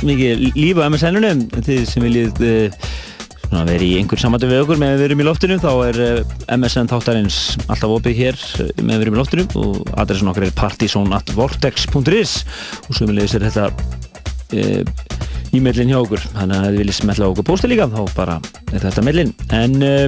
mikið 0.02 0.40
líf 0.58 0.80
á 0.82 0.88
MSN-inu 0.90 1.62
þið 1.62 1.84
sem 1.86 2.06
viljið 2.08 2.42
svona, 3.48 3.64
vera 3.68 3.84
í 3.84 3.96
einhver 3.98 4.20
samvættu 4.20 4.48
við 4.50 4.62
okkur 4.64 4.80
með 4.80 4.94
að 4.94 5.00
við 5.00 5.06
erum 5.08 5.22
í 5.22 5.26
loftinu 5.28 5.58
þá 5.62 5.70
er 5.88 6.00
uh, 6.04 6.34
MSN 6.54 6.90
þáttarins 6.92 7.38
alltaf 7.66 7.94
opið 7.96 8.18
hér 8.22 8.38
uh, 8.38 8.70
með 8.82 8.94
að 8.94 8.98
við 8.98 9.06
erum 9.06 9.16
í 9.16 9.20
loftinu 9.22 9.46
og 9.62 9.92
adressin 9.98 10.32
okkar 10.32 10.48
er 10.48 10.56
partysón.vortex.is 10.58 12.34
og 12.84 12.92
svo 12.92 13.08
viljið 13.10 13.32
sér 13.32 13.48
þetta 13.48 13.68
uh, 13.72 14.82
e-mailin 15.56 15.92
hjá 15.94 16.00
okkur. 16.02 16.24
Þannig 16.34 16.58
að 16.58 16.66
þið 16.68 16.82
viljið 16.82 16.98
smetla 17.00 17.30
okkur 17.32 17.48
pósta 17.48 17.70
líka 17.70 17.88
þá 17.92 18.00
bara 18.16 18.40
er 18.72 18.84
þetta 18.84 19.06
mailin. 19.06 19.32
En 19.56 19.78
uh, 19.80 20.06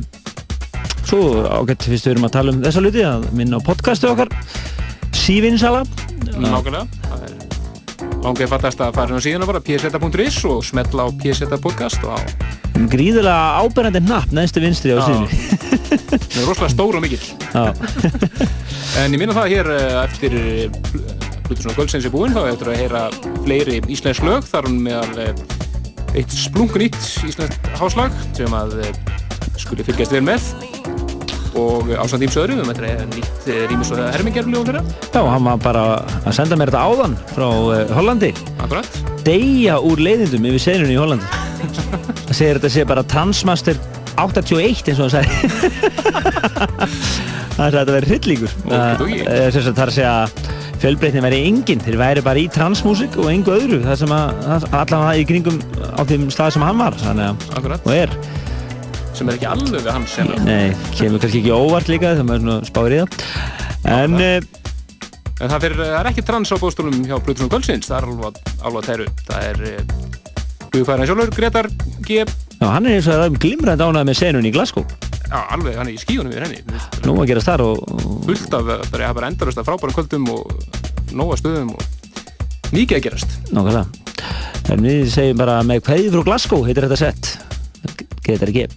svo 1.11 1.23
ágætt 1.49 1.89
fyrst 1.89 2.07
við 2.07 2.17
erum 2.17 2.29
að 2.29 2.37
tala 2.39 2.55
um 2.55 2.65
þessa 2.65 2.85
hluti 2.85 3.07
að 3.07 3.31
minna 3.37 3.59
á 3.59 3.67
podcastu 3.67 4.11
okkar 4.13 4.31
Sívinsala 5.17 5.83
Nákvæmlega, 6.31 6.85
er 7.17 7.50
langið 8.21 8.51
fattast 8.53 8.81
að 8.85 8.97
fara 8.99 9.15
inn 9.15 9.21
á 9.21 9.25
síðan 9.25 9.47
bara 9.49 9.63
pseta.is 9.65 10.39
og 10.49 10.65
smetla 10.67 11.07
á 11.07 11.09
pseta 11.23 11.59
podcast 11.61 12.03
og 12.05 12.17
á, 12.17 12.19
gríðulega 12.93 13.63
áberandi 13.65 14.03
hnapp 14.05 14.35
neðstu 14.37 14.63
vinstri 14.65 14.93
á 14.93 15.01
síðunni. 15.01 15.39
Það 16.11 16.41
er 16.43 16.49
rosalega 16.49 16.73
stór 16.75 16.99
og 16.99 17.05
mikill 17.05 17.25
Já, 17.51 17.73
En 19.01 19.15
ég 19.15 19.21
minna 19.21 19.37
það 19.37 19.53
hér 19.55 19.71
eh, 19.75 19.97
eftir 20.03 20.37
Plutusson 21.47 21.73
og 21.73 21.79
Kvöldsins 21.79 22.07
er 22.07 22.15
búinn 22.15 22.35
þá 22.37 22.43
eftir 22.51 22.71
að 22.73 22.83
heyra 22.83 23.05
fleiri 23.45 23.81
íslensk 23.91 24.27
lög 24.27 24.47
þar 24.51 24.69
hann 24.69 24.83
meðal 24.85 25.25
eh, 25.25 25.45
eitt 26.21 26.35
splunkunýtt 26.35 27.01
íslenskt 27.27 27.73
háslag 27.81 28.15
sem 28.37 28.55
að 28.55 28.77
eh, 28.85 28.93
skuli 29.61 29.87
fylgjast 29.87 30.15
vel 30.15 30.27
með 30.29 30.53
og 31.61 31.91
ásand 32.03 32.25
ímsu 32.27 32.43
öðru, 32.43 32.57
við 32.61 32.69
möttum 32.71 33.13
nýtt 33.15 33.49
eh, 33.51 33.63
rýmis 33.71 33.93
og 33.93 34.01
fyrir. 34.69 34.81
Já, 35.13 35.21
hann 35.21 35.47
var 35.47 35.63
bara 35.63 35.85
að 36.25 36.37
senda 36.37 36.59
mér 36.59 36.73
þetta 36.73 36.85
áðan 36.89 37.17
frá 37.35 37.47
uh, 37.49 37.95
Hollandi. 37.97 38.33
Akkurat, 38.65 39.01
deyja 39.27 39.79
úr 39.85 40.03
leiðindum 40.03 40.49
yfir 40.51 40.65
senunni 40.67 40.97
í 40.97 41.01
Hollandi. 41.01 41.29
Það 42.31 42.37
segir 42.39 42.61
þetta 42.61 42.73
sé 42.77 42.87
bara 42.89 43.07
Transmaster 43.15 43.81
81 44.21 44.91
eins 44.91 45.01
og 45.01 45.09
hann 45.09 45.15
sagði. 45.19 45.35
Það 47.51 47.67
er 47.67 47.75
að 47.75 47.77
þetta 47.81 47.97
verið 47.99 48.15
hryllingur. 48.15 48.57
Okidoki. 48.71 49.21
það 49.27 49.61
er 49.61 49.75
þar 49.81 49.91
að 49.91 49.97
segja 49.99 50.59
fjölbreytni 50.81 51.21
væri 51.25 51.41
engin, 51.45 51.81
þeir 51.85 51.99
væri 52.01 52.23
bara 52.25 52.41
í 52.41 52.47
transmúsík 52.53 53.19
og 53.21 53.29
engu 53.33 53.53
öðru, 53.53 53.81
það 53.85 53.99
sem 54.01 54.15
að 54.17 54.31
það- 54.47 54.69
allavega 54.81 55.19
í 55.21 55.27
kringum 55.29 55.59
á 55.93 56.01
þeim 56.09 56.31
stað 56.33 56.55
sem 56.57 56.63
hann 56.65 56.79
var 56.81 56.95
og 57.85 57.93
er 57.93 58.15
sem 59.21 59.29
er 59.29 59.37
ekki 59.37 59.51
alveg 59.51 59.85
við 59.85 59.93
hans 59.93 60.17
sem 60.17 60.33
nei, 60.47 60.71
kemur 60.97 61.21
kannski 61.21 61.43
ekki 61.43 61.53
óvart 61.53 61.93
líka 61.93 62.15
þegar 62.15 62.29
maður 62.31 62.47
svona 62.47 62.71
spáir 62.71 62.97
í 62.97 63.03
það. 63.03 63.21
En 63.91 64.19
En 65.41 65.49
það, 65.49 65.63
fyrir, 65.65 65.79
það 65.81 65.95
er 65.97 66.09
ekki 66.11 66.23
trans 66.29 66.51
á 66.53 66.57
bóstólum 66.61 66.97
hjá 67.01 67.15
Plutusson 67.17 67.47
og 67.49 67.53
Kvöldsins, 67.55 67.87
það 67.89 67.97
er 67.97 68.07
alveg, 68.11 68.41
alveg 68.69 68.89
tæru. 68.91 69.07
Það 69.25 69.47
er 69.49 69.61
Guðfæðan 70.75 71.09
sjálfur, 71.09 71.31
Gretar 71.35 71.69
G. 72.05 72.19
Já, 72.61 72.67
hann 72.69 72.85
er 72.87 72.99
eins 72.99 73.09
og 73.09 73.17
það 73.17 73.25
er 73.25 73.39
glimrand 73.47 73.85
ánað 73.87 74.05
með 74.11 74.19
senunni 74.21 74.51
í 74.51 74.55
Glasgow. 74.55 74.85
Já, 75.31 75.39
alveg, 75.57 75.79
hann 75.81 75.89
er 75.89 75.95
í 75.95 76.03
skíunum 76.03 76.35
við 76.35 76.45
henni. 76.45 76.61
Nú 77.07 77.17
að 77.17 77.31
gerast 77.33 77.49
þar 77.49 77.65
og, 77.65 77.81
fullt 78.29 78.59
af, 78.59 78.69
bara, 78.93 79.07
ja, 79.07 79.17
bara 79.17 79.33
endalust 79.33 79.63
af 79.63 79.71
frábærum 79.71 79.97
kvöldum 79.97 80.29
og 80.35 80.53
nóga 81.17 81.41
stöðum 81.41 81.73
og 81.73 82.77
mikið 82.77 83.01
að 83.01 83.05
gerast. 83.09 83.41
Nákvæmlega. 83.49 84.77
Við 84.85 85.11
segjum 85.17 85.41
bara 85.41 85.57
með 85.67 85.87
kveði 85.89 86.13
frá 86.13 86.29
Glasgow, 86.29 86.69
heitir 86.69 86.85
þetta 86.85 87.01
sett. 87.01 87.35
Getur 88.29 88.53
ekki. 88.53 88.69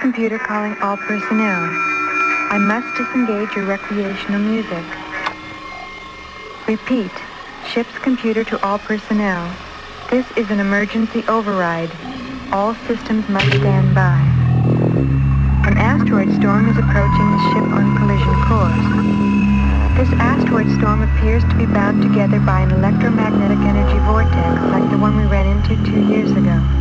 Computer 0.00 0.38
calling 0.38 0.76
all 0.80 0.96
personnel. 0.96 1.58
I 2.50 2.58
must 2.58 2.86
disengage 2.96 3.54
your 3.56 3.66
recreational 3.66 4.40
music. 4.40 4.84
Repeat, 6.66 7.10
ship's 7.66 7.98
computer 7.98 8.44
to 8.44 8.62
all 8.64 8.78
personnel. 8.78 9.52
This 10.10 10.24
is 10.36 10.50
an 10.50 10.60
emergency 10.60 11.24
override. 11.26 11.90
All 12.52 12.74
systems 12.86 13.28
must 13.28 13.48
stand 13.48 13.94
by. 13.94 14.16
An 15.66 15.76
asteroid 15.76 16.32
storm 16.38 16.68
is 16.68 16.78
approaching 16.78 17.28
the 17.34 17.42
ship 17.50 17.66
on 17.74 17.96
collision 17.98 18.36
course. 18.46 18.88
This 19.98 20.08
asteroid 20.20 20.70
storm 20.78 21.02
appears 21.02 21.42
to 21.42 21.54
be 21.58 21.66
bound 21.66 22.02
together 22.02 22.38
by 22.38 22.60
an 22.60 22.70
electromagnetic 22.70 23.58
energy 23.58 23.98
vortex 24.06 24.62
like 24.70 24.88
the 24.90 24.98
one 24.98 25.16
we 25.16 25.24
ran 25.24 25.46
into 25.46 25.74
two 25.84 26.06
years 26.06 26.30
ago. 26.30 26.77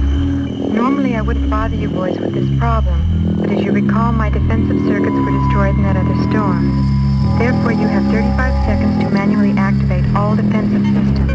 Normally 0.70 1.16
I 1.16 1.22
wouldn't 1.22 1.50
bother 1.50 1.76
you 1.76 1.90
boys 1.90 2.18
with 2.20 2.34
this 2.34 2.48
problem, 2.60 3.38
but 3.40 3.50
as 3.52 3.64
you 3.64 3.72
recall, 3.72 4.12
my 4.12 4.30
defensive 4.30 4.78
circuits 4.86 5.16
were 5.16 5.32
destroyed 5.32 5.76
in 5.76 5.84
that 5.84 5.96
other 5.98 6.16
storm. 6.30 6.72
Therefore, 7.40 7.72
you 7.72 7.88
have 7.88 8.04
35 8.12 8.66
seconds 8.66 9.04
to 9.04 9.10
manually 9.10 9.52
activate 9.58 10.06
all 10.16 10.36
defensive 10.36 10.84
systems. 10.84 11.28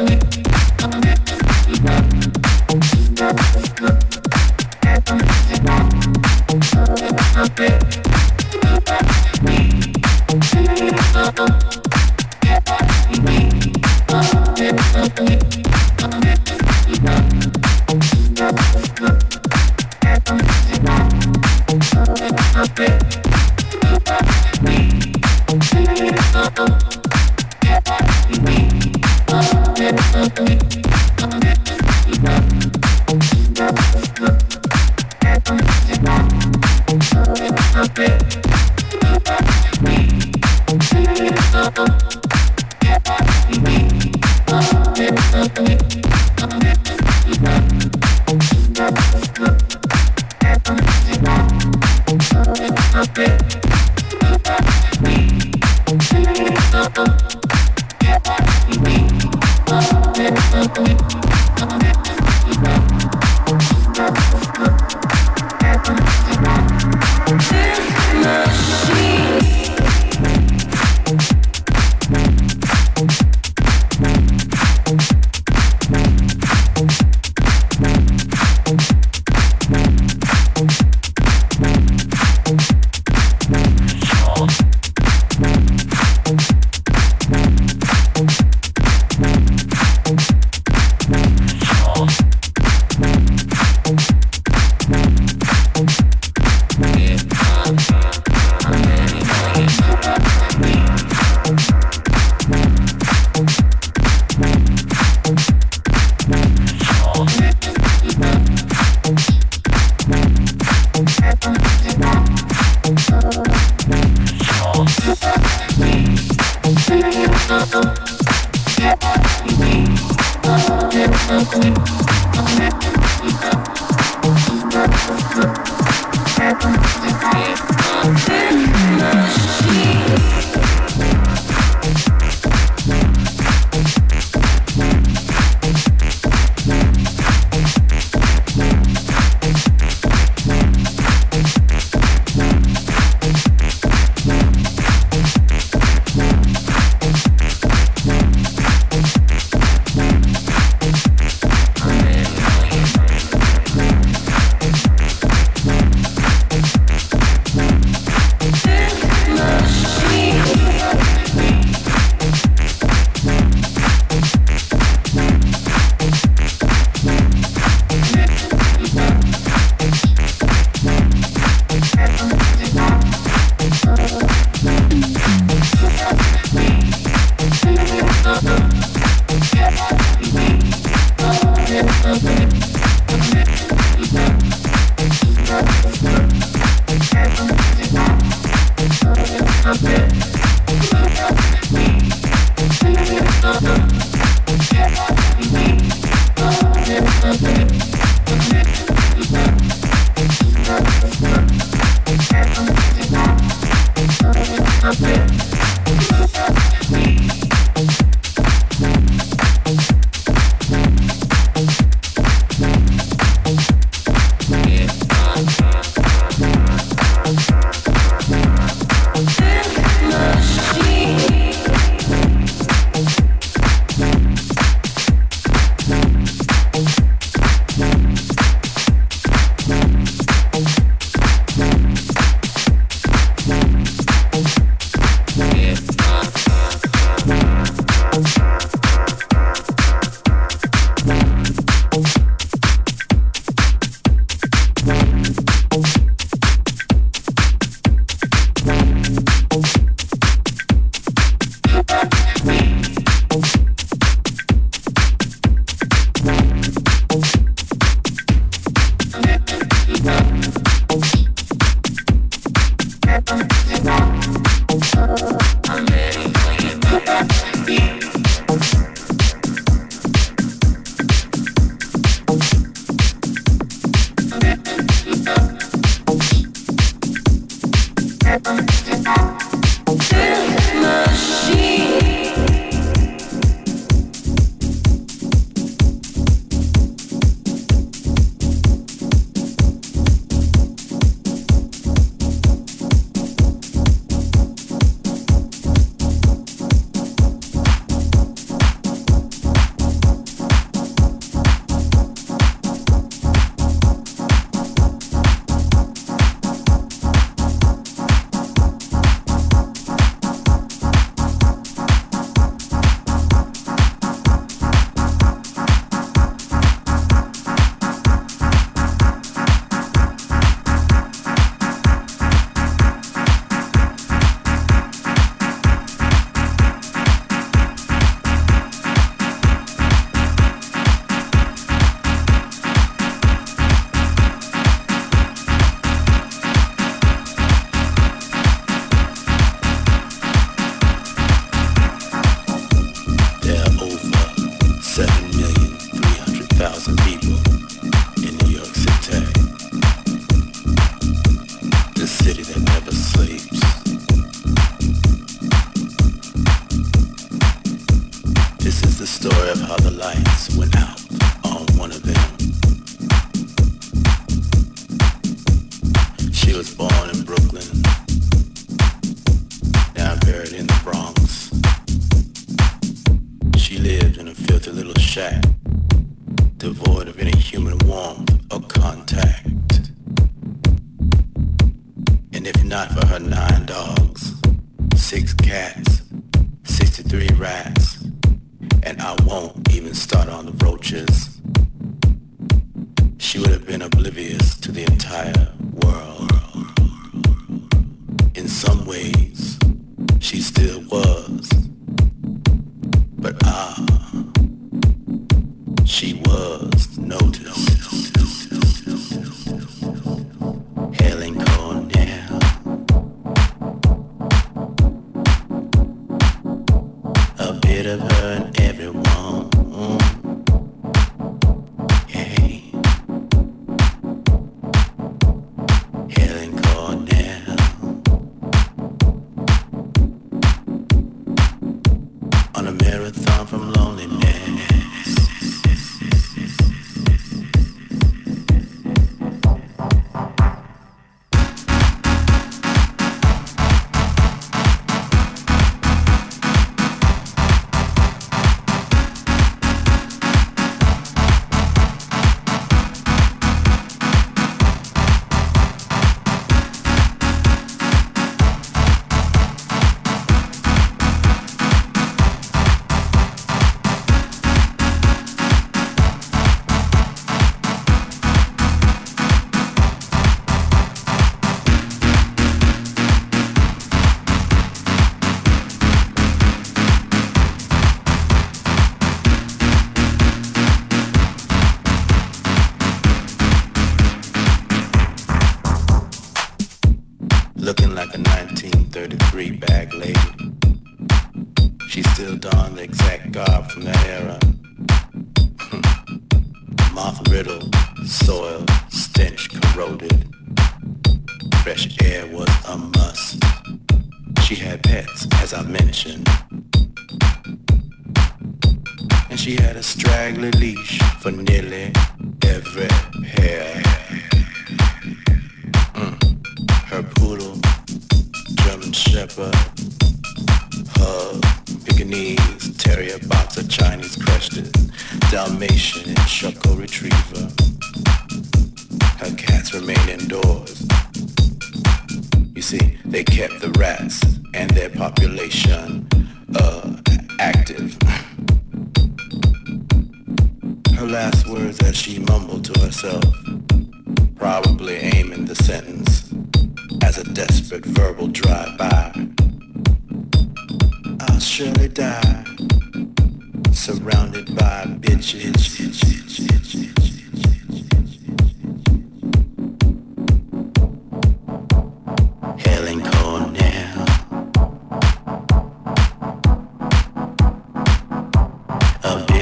Thank 0.00 0.24
you. 0.24 0.29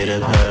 A 0.09 0.48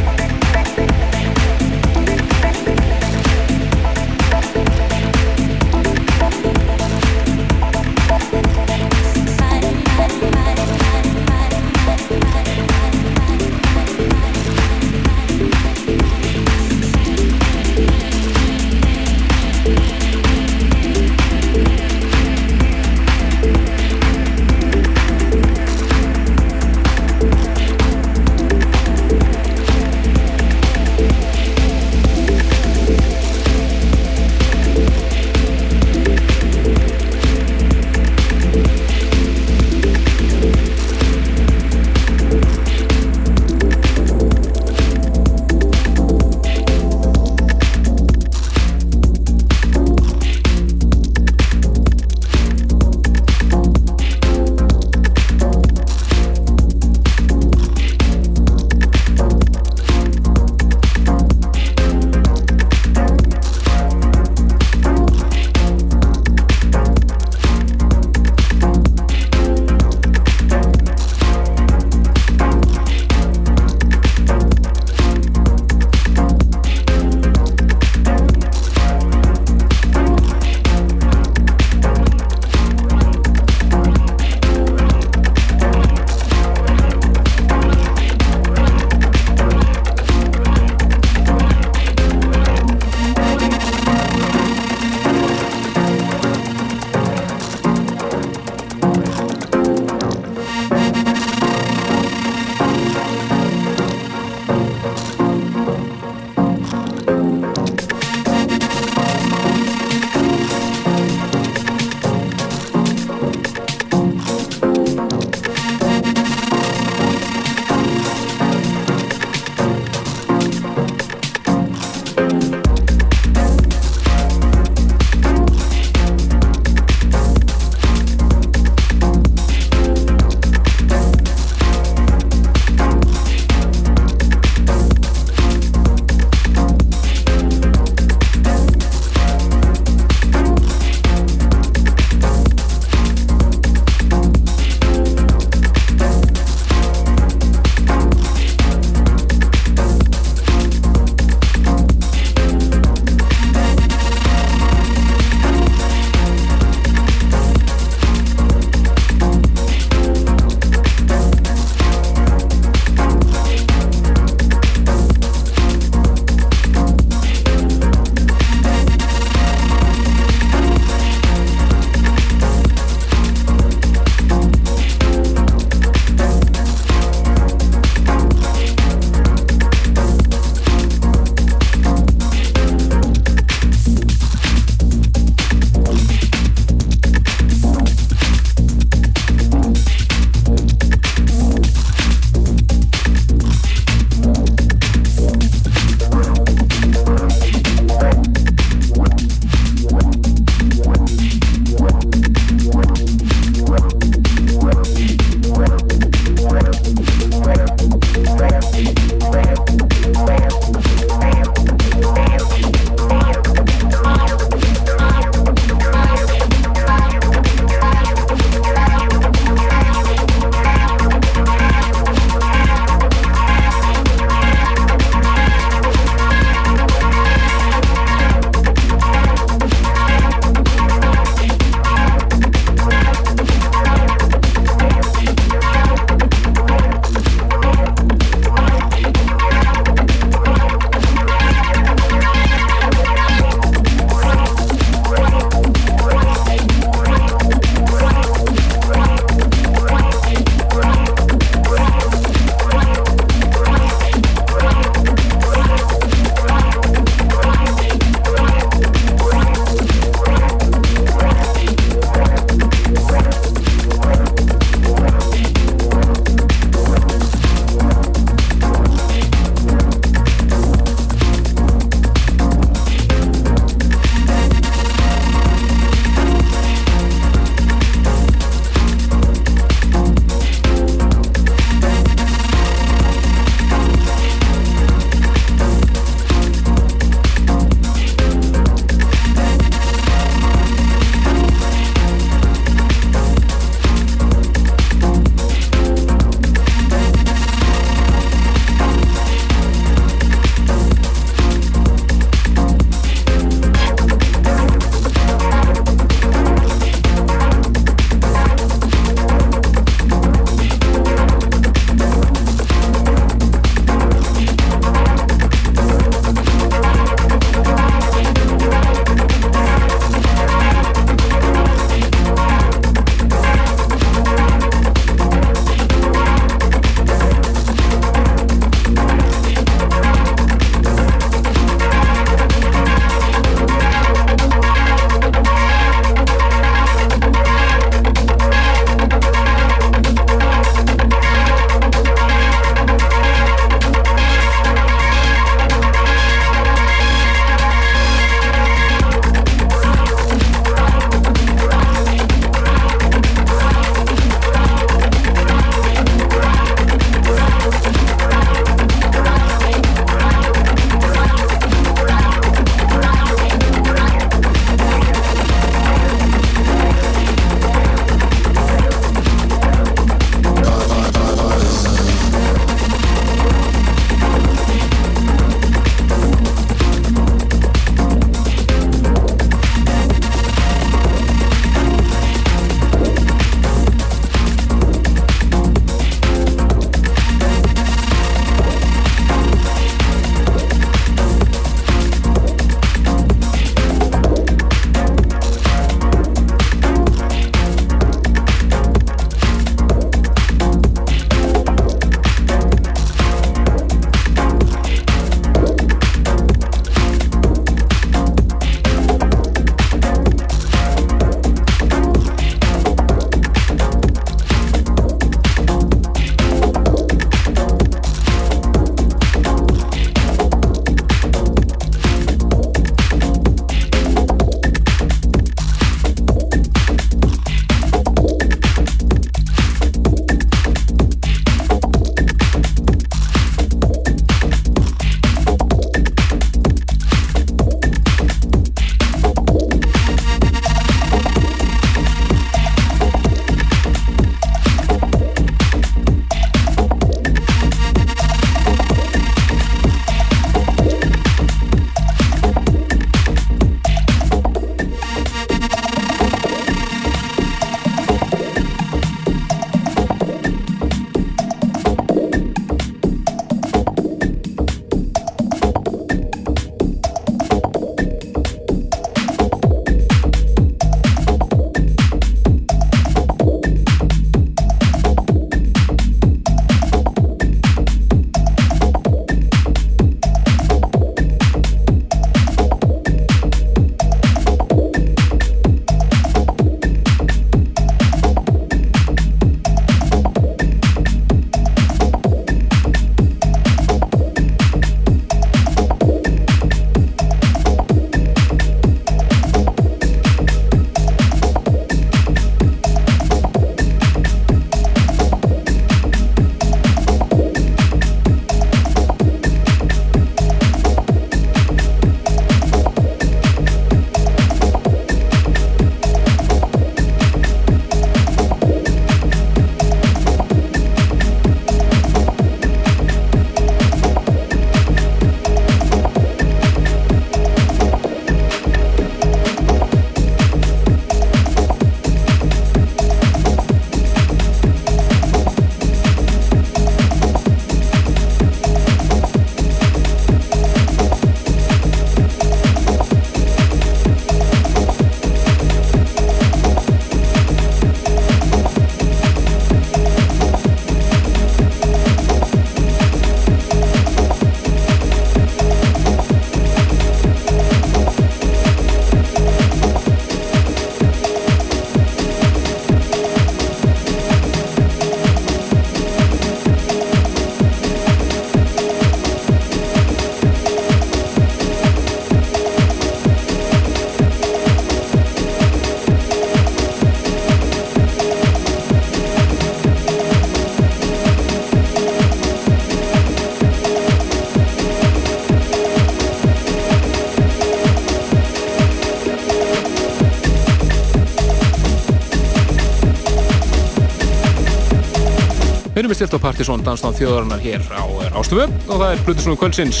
Erum 596.04 596.12
við 596.12 596.18
stilt 596.18 596.34
á 596.36 596.44
Partisón 596.44 596.82
Dansdán 596.84 597.14
þjóðarinnar 597.16 597.62
hér 597.64 597.84
á 597.96 598.04
Ástöfu 598.36 598.66
og 598.92 598.98
það 599.00 599.04
er 599.06 599.20
Plutusnúi 599.24 599.56
Kvöldsins 599.56 600.00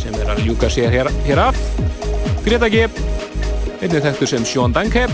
sem 0.00 0.16
er 0.18 0.32
að 0.32 0.40
ljúka 0.48 0.66
sér 0.66 0.90
hér, 0.90 1.10
hér 1.28 1.38
af. 1.44 1.60
Greta 2.42 2.66
G, 2.66 2.88
einnig 3.78 4.02
þekktu 4.02 4.26
sem 4.26 4.42
Sjón 4.42 4.74
Danke, 4.74 5.04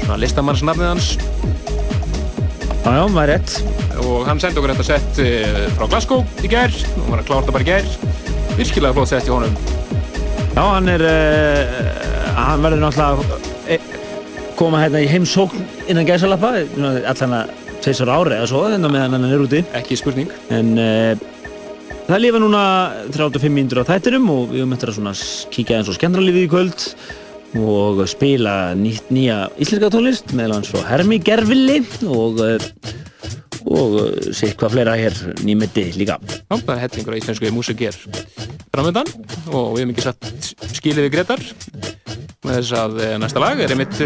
svona 0.00 0.16
listamannsnafnið 0.18 0.88
hans. 0.90 1.12
Já, 2.82 2.90
já, 2.96 3.04
maður 3.14 3.22
er 3.22 3.30
rétt. 3.36 3.54
Og 4.08 4.26
hann 4.26 4.42
sendi 4.42 4.58
okkur 4.58 4.74
þetta 4.74 4.88
sett 4.88 5.22
eh, 5.22 5.62
frá 5.78 5.86
Glasgow 5.86 6.26
í 6.42 6.50
gær, 6.50 6.74
og 6.96 7.06
var 7.12 7.22
að 7.22 7.30
klára 7.30 7.46
þetta 7.46 7.56
bara 7.60 7.68
í 7.68 7.70
gær. 7.70 7.94
Virkilega 8.58 8.98
flott 8.98 9.12
sett 9.12 9.30
í 9.30 9.34
honum. 9.36 9.54
Já, 10.48 10.64
hann 10.64 10.90
er, 10.96 11.06
uh, 11.06 12.34
hann 12.40 12.66
verður 12.66 12.84
náttúrulega 12.88 13.38
uh, 13.78 13.96
koma 14.58 14.82
hérna 14.82 15.06
í 15.06 15.08
heimsókn 15.14 15.62
innan 15.86 16.10
gæsalappa, 16.10 16.56
allan 16.82 17.38
að 17.44 17.57
tveisar 17.84 18.10
ári 18.12 18.36
eða 18.36 18.48
svo 18.50 18.64
þannig 18.66 18.92
meðan 18.92 19.16
hann 19.16 19.26
er 19.28 19.44
úti. 19.44 19.62
Ekki 19.76 19.98
spurning. 19.98 20.30
En 20.54 20.74
uh, 20.80 21.12
það 22.08 22.22
lifa 22.24 22.42
núna 22.42 22.62
35 23.14 23.54
mínútur 23.54 23.82
á 23.84 23.90
þættinum 23.90 24.28
og 24.32 24.52
við 24.52 24.62
höfum 24.62 24.76
eftir 24.76 24.92
að 24.94 25.24
kíkja 25.54 25.80
eins 25.80 25.90
og 25.90 25.98
skemmtralífið 25.98 26.46
í 26.46 26.52
kvöld 26.52 26.86
og 27.58 28.02
spila 28.10 28.74
nýtt 28.76 29.12
nýja 29.14 29.46
íslenska 29.56 29.88
tónlist 29.94 30.34
meðal 30.36 30.58
hans 30.58 30.68
frá 30.72 30.82
Hermi 30.90 31.20
Gervilli 31.24 31.78
og 32.04 32.42
uh, 32.44 32.68
og 33.68 33.96
uh, 34.00 34.10
sér 34.36 34.54
hvað 34.58 34.74
fleira 34.76 34.98
hér 34.98 35.16
nýmeti 35.44 35.88
líka. 35.96 36.18
Já, 36.20 36.56
það 36.56 36.74
er 36.74 36.84
hellingur 36.86 37.16
að 37.16 37.22
íslensku 37.22 37.54
músik 37.56 37.86
er 37.88 37.96
framöndan 38.74 39.08
og 39.52 39.74
við 39.76 39.84
hefum 39.84 39.94
ekki 39.94 40.06
satt 40.06 40.76
skilið 40.76 41.08
við 41.08 41.14
Gretar. 41.16 41.44
Með 42.46 42.60
þess 42.60 42.76
að 42.78 43.00
næsta 43.20 43.42
lag 43.42 43.60
er 43.60 43.72
einmitt 43.74 43.98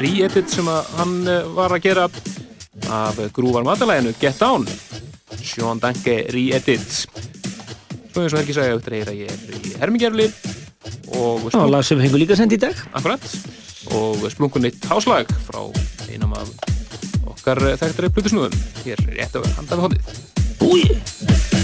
re-edit 0.00 0.50
sem 0.50 0.66
hann 0.96 1.18
var 1.54 1.74
að 1.76 1.84
gera 1.84 2.08
af 2.92 3.20
grúvar 3.36 3.64
matalæginu 3.66 4.14
Get 4.20 4.40
Down. 4.40 4.66
Sean 5.42 5.80
Danke 5.82 6.24
re-edit. 6.32 7.04
Svo 8.12 8.22
eins 8.22 8.34
og 8.34 8.40
Helgi 8.40 8.56
sagði 8.56 8.76
auðvitað 8.76 8.98
er 9.00 9.10
að 9.12 9.20
ég 9.22 9.32
er 9.34 9.56
í 9.58 9.74
Hermingjörli 9.80 10.28
og 11.14 11.48
Já, 11.50 11.64
lag 11.70 11.84
sem 11.86 12.00
hengur 12.02 12.22
líka 12.22 12.36
sendt 12.38 12.54
í 12.56 12.60
dag. 12.60 12.78
Akkurat. 12.92 13.24
Og 13.94 14.24
splunkunnitt 14.32 14.86
háslag 14.90 15.28
frá 15.48 15.60
einam 16.08 16.36
af 16.38 16.52
okkar 17.28 17.60
þekktari 17.76 18.12
plutusnúðum 18.14 18.56
hér 18.86 19.04
rétt 19.12 19.36
af 19.36 19.50
handan 19.58 19.80
við 19.80 19.86
hóndið 19.88 20.34
Úi! 20.64 21.63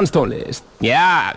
Danstónlist. 0.00 0.64
Já! 0.80 0.90
Já, 0.90 1.29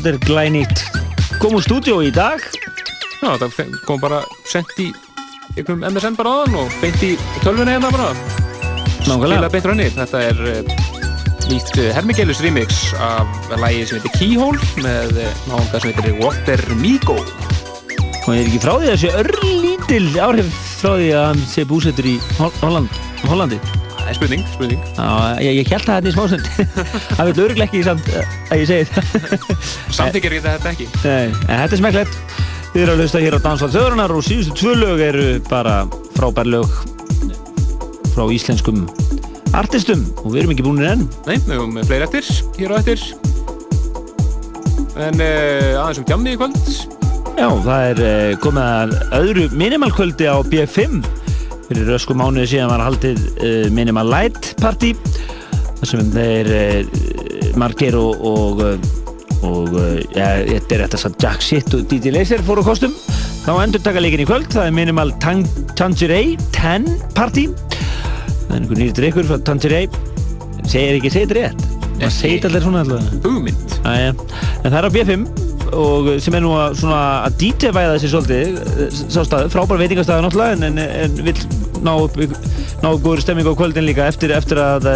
þetta 0.00 0.16
er 0.16 0.20
glænýtt. 0.24 0.82
Kom 1.40 1.54
úr 1.56 1.64
stúdíó 1.64 2.00
í 2.04 2.10
dag. 2.14 2.40
Já, 3.20 3.34
það 3.40 3.74
kom 3.84 4.00
bara 4.00 4.22
sent 4.48 4.70
í 4.80 4.88
einhverjum 5.58 5.82
MSN 5.90 6.16
bara 6.16 6.32
aðan 6.40 6.56
og 6.62 6.76
beint 6.80 7.02
í 7.04 7.10
tölvuna 7.44 7.74
hérna 7.74 7.90
bara. 7.92 8.12
Nákvæmlega. 9.08 9.50
Beint 9.52 9.68
ranni. 9.68 9.88
Þetta 9.92 10.22
er 10.30 10.40
uh, 10.40 10.72
nýtt 11.50 11.74
uh, 11.76 11.90
Hermigelus 11.96 12.40
remix 12.44 12.80
af 12.96 13.28
lagi 13.60 13.84
sem 13.90 14.00
heitir 14.00 14.16
Keyhole 14.16 14.70
með 14.84 15.20
uh, 15.20 15.44
náðunga 15.50 15.82
sem 15.84 15.92
heitir 15.92 16.16
Walter 16.22 16.64
Migo. 16.80 17.18
Og 18.24 18.34
ég 18.36 18.40
er 18.40 18.48
ekki 18.48 18.62
frá 18.62 18.74
því 18.78 18.88
að 18.88 18.94
þessi 18.94 19.12
örlítil 19.20 20.08
áhrif 20.22 20.50
frá 20.80 20.94
því 20.96 21.12
að 21.16 21.24
hann 21.28 21.44
sé 21.50 21.66
búsettur 21.68 22.08
í 22.08 22.16
Hol- 22.38 22.56
Holland, 22.62 23.00
Hollandi. 23.26 23.60
Það 23.98 24.12
er 24.14 24.16
spurning, 24.16 24.44
spurning. 24.54 24.84
Já, 24.96 25.08
ég, 25.44 25.60
ég 25.60 25.72
held 25.74 25.88
það 25.88 25.98
hérna 25.98 26.12
í 26.12 26.16
smásund. 26.16 26.52
Það 27.16 27.32
örglega 27.46 27.66
ekki 27.68 27.82
samt 27.84 28.08
eh, 28.16 28.36
að 28.50 28.62
ég 28.62 28.70
segi 28.70 28.86
það. 28.90 29.44
Samþykir 29.98 30.36
ég 30.36 30.46
þetta 30.46 30.72
ekki. 30.74 30.88
Nei, 31.04 31.26
en 31.30 31.60
þetta 31.62 31.76
er 31.76 31.82
smekklegt. 31.82 32.18
Þið 32.70 32.82
eru 32.84 32.92
að 32.94 33.00
hlusta 33.02 33.20
hér 33.22 33.34
á 33.34 33.40
Dansvall 33.42 33.72
Þjóðrunar 33.74 34.12
og 34.14 34.22
síðustu 34.22 34.56
tvö 34.60 34.74
lög 34.78 35.00
eru 35.02 35.26
bara 35.48 35.80
frábær 36.14 36.46
lög 36.46 36.74
frá 38.14 38.24
íslenskum 38.30 38.84
artistum 39.58 40.04
og 40.22 40.30
við 40.30 40.44
erum 40.44 40.54
ekki 40.54 40.66
búinir 40.66 40.92
enn. 40.92 41.02
Nei, 41.26 41.36
við 41.46 41.56
höfum 41.56 41.80
fleiri 41.88 42.06
eftir, 42.06 42.30
hér 42.60 42.74
og 42.74 42.78
eftir. 42.82 43.02
En 45.00 45.18
uh, 45.18 45.80
aðeins 45.80 46.02
um 46.02 46.06
tjamni 46.06 46.36
í 46.36 46.38
kvöld. 46.38 46.60
Já, 47.40 47.48
það 47.64 47.86
er 47.88 48.02
uh, 48.04 48.38
komið 48.44 48.68
að 48.68 48.94
öðru 49.18 49.48
minimalkvöldi 49.56 50.30
á 50.30 50.36
B5 50.46 51.00
fyrir 51.70 51.86
rösku 51.90 52.14
mánuði 52.18 52.52
síðan 52.52 52.72
var 52.72 52.86
haldið 52.86 53.20
uh, 53.32 53.66
Minimal 53.74 54.06
Light 54.10 54.52
Party 54.62 54.94
þar 55.80 55.90
sem 55.90 56.10
þeir 56.14 56.50
margir 57.58 57.96
og 57.98 58.20
og, 58.26 58.60
uh, 58.62 59.46
og 59.46 59.72
uh, 59.72 59.96
ja, 60.14 60.42
þetta 60.44 60.76
er 60.76 60.84
þetta 60.84 61.00
satt 61.04 61.24
Jack 61.24 61.44
Shit 61.44 61.74
og 61.76 61.88
DJ 61.90 62.14
Laser 62.14 62.44
fóru 62.46 62.64
á 62.66 62.70
kostum. 62.70 62.94
Þá 63.40 63.52
endur 63.62 63.82
taka 63.82 64.02
leikin 64.02 64.22
í 64.26 64.28
kvöld 64.28 64.50
það 64.52 64.68
er 64.68 64.76
Minimal 64.76 65.14
Tang 65.22 65.46
Tangerei 65.78 66.36
10 66.56 66.90
Party. 67.16 67.48
Það 67.50 68.54
er 68.54 68.58
einhver 68.60 68.80
nýri 68.82 68.96
drikkur 68.96 69.28
frá 69.30 69.40
Tangerei 69.46 69.86
segir 70.70 70.98
ekki, 70.98 71.12
segir 71.12 71.30
þetta 71.30 71.38
rétt? 71.40 71.68
Maður 72.00 72.12
segir 72.16 72.48
allir 72.48 72.64
svona 72.64 72.82
allavega. 72.84 73.20
Hugmynd. 73.24 73.78
Æja, 73.84 74.12
en 74.12 74.68
það 74.68 74.78
er 74.80 74.88
á 74.88 74.94
B5 74.96 75.24
og 75.80 76.08
sem 76.22 76.34
er 76.34 76.42
nú 76.42 76.52
að, 76.58 76.78
svona, 76.80 77.00
að 77.28 77.36
DJ-væða 77.42 77.96
þessi 77.96 78.10
svolítið 78.10 78.96
sástað, 79.14 79.50
frábær 79.52 79.78
veitingastæða 79.78 80.24
náttúrulega 80.24 80.56
en, 80.56 80.64
en, 80.66 80.80
en 81.04 81.20
vill 81.28 81.36
ná 81.86 81.92
upp 81.94 82.16
ná 82.80 82.88
góður 82.96 83.20
stemming 83.24 83.48
á 83.48 83.54
kvöldin 83.58 83.86
líka 83.86 84.06
eftir, 84.08 84.32
eftir 84.32 84.60
að 84.60 84.88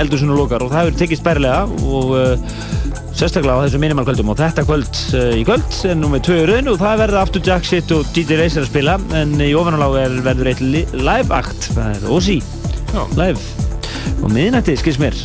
eldursunum 0.00 0.36
lokar. 0.36 0.64
Og 0.64 0.72
það 0.72 0.84
hefur 0.84 0.98
tekist 1.00 1.24
bærilega 1.24 1.62
og 1.88 2.12
uh, 2.16 2.56
sérstaklega 3.16 3.56
á 3.56 3.62
þessu 3.64 3.80
minimalkvöldum 3.80 4.32
og 4.32 4.40
þetta 4.40 4.64
kvöld 4.68 5.00
uh, 5.16 5.32
í 5.38 5.44
kvöld 5.48 5.78
er 5.88 5.96
nú 5.98 6.12
með 6.12 6.26
tvö 6.28 6.40
raun 6.50 6.72
og 6.72 6.80
það 6.82 7.04
verður 7.04 7.22
After 7.22 7.44
Jack 7.50 7.68
Shit 7.68 7.94
og 7.96 8.08
DJ 8.16 8.40
Racer 8.42 8.64
að 8.66 8.70
spila. 8.72 8.98
En 9.16 9.34
í 9.40 9.52
ofanálag 9.56 10.20
verður 10.26 10.52
eitt 10.52 10.64
li 10.64 10.84
live 11.00 11.32
act. 11.36 11.70
Það 11.72 11.96
er 11.96 12.10
Já. 12.90 13.02
live. 13.16 13.40
Og 14.20 14.32
miðnætti 14.34 14.76
skils 14.80 15.00
mér. 15.00 15.16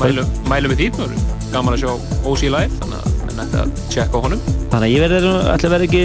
Mælum, 0.00 0.28
mælum 0.48 0.72
við 0.72 0.94
því. 0.96 1.08
Gaman 1.50 1.74
að 1.74 1.82
sjá 1.82 1.92
OC 2.30 2.46
live 2.46 2.80
þannig 2.80 3.00
að 3.00 3.22
menn 3.26 3.44
ætti 3.44 3.60
að 3.60 3.72
tjekka 3.90 4.24
honum. 4.24 4.44
Þannig 4.70 4.86
að 4.86 4.92
ég 4.94 5.04
verður 5.04 5.28
alltaf 5.50 5.72
verður 5.74 5.86
ekki, 5.88 6.02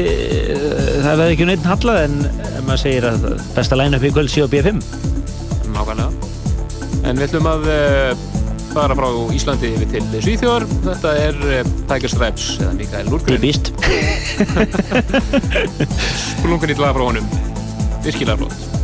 það 1.05 1.19
verður 1.21 1.35
ekki 1.35 1.49
neitt 1.51 1.67
hallað 1.69 1.99
en 2.07 2.15
maður 2.65 2.81
segir 2.81 3.09
að 3.11 3.27
besta 3.53 3.77
line-up 3.77 4.07
í 4.09 4.15
kvöld 4.15 4.33
sé 4.33 4.41
á 4.41 4.49
B5. 4.49 4.81
En 7.05 7.19
við 7.19 7.27
ætlum 7.29 7.49
að 7.49 7.67
uh, 7.71 8.25
fara 8.73 8.97
frá 8.97 9.07
Íslandi 9.35 9.73
yfir 9.77 9.91
til 9.93 10.23
Svíþjóðar. 10.27 10.67
Þetta 10.89 11.15
er 11.23 11.41
uh, 11.47 11.73
Tiger 11.91 12.15
Stripes 12.15 12.47
eða 12.59 12.75
Mikael 12.79 13.11
Lurgren 13.11 13.43
Típist. 13.43 13.73
splungun 16.39 16.73
í 16.73 16.79
lag 16.81 16.95
frá 16.97 17.05
honum. 17.09 17.35
Virkilega 18.05 18.41
flott 18.43 18.74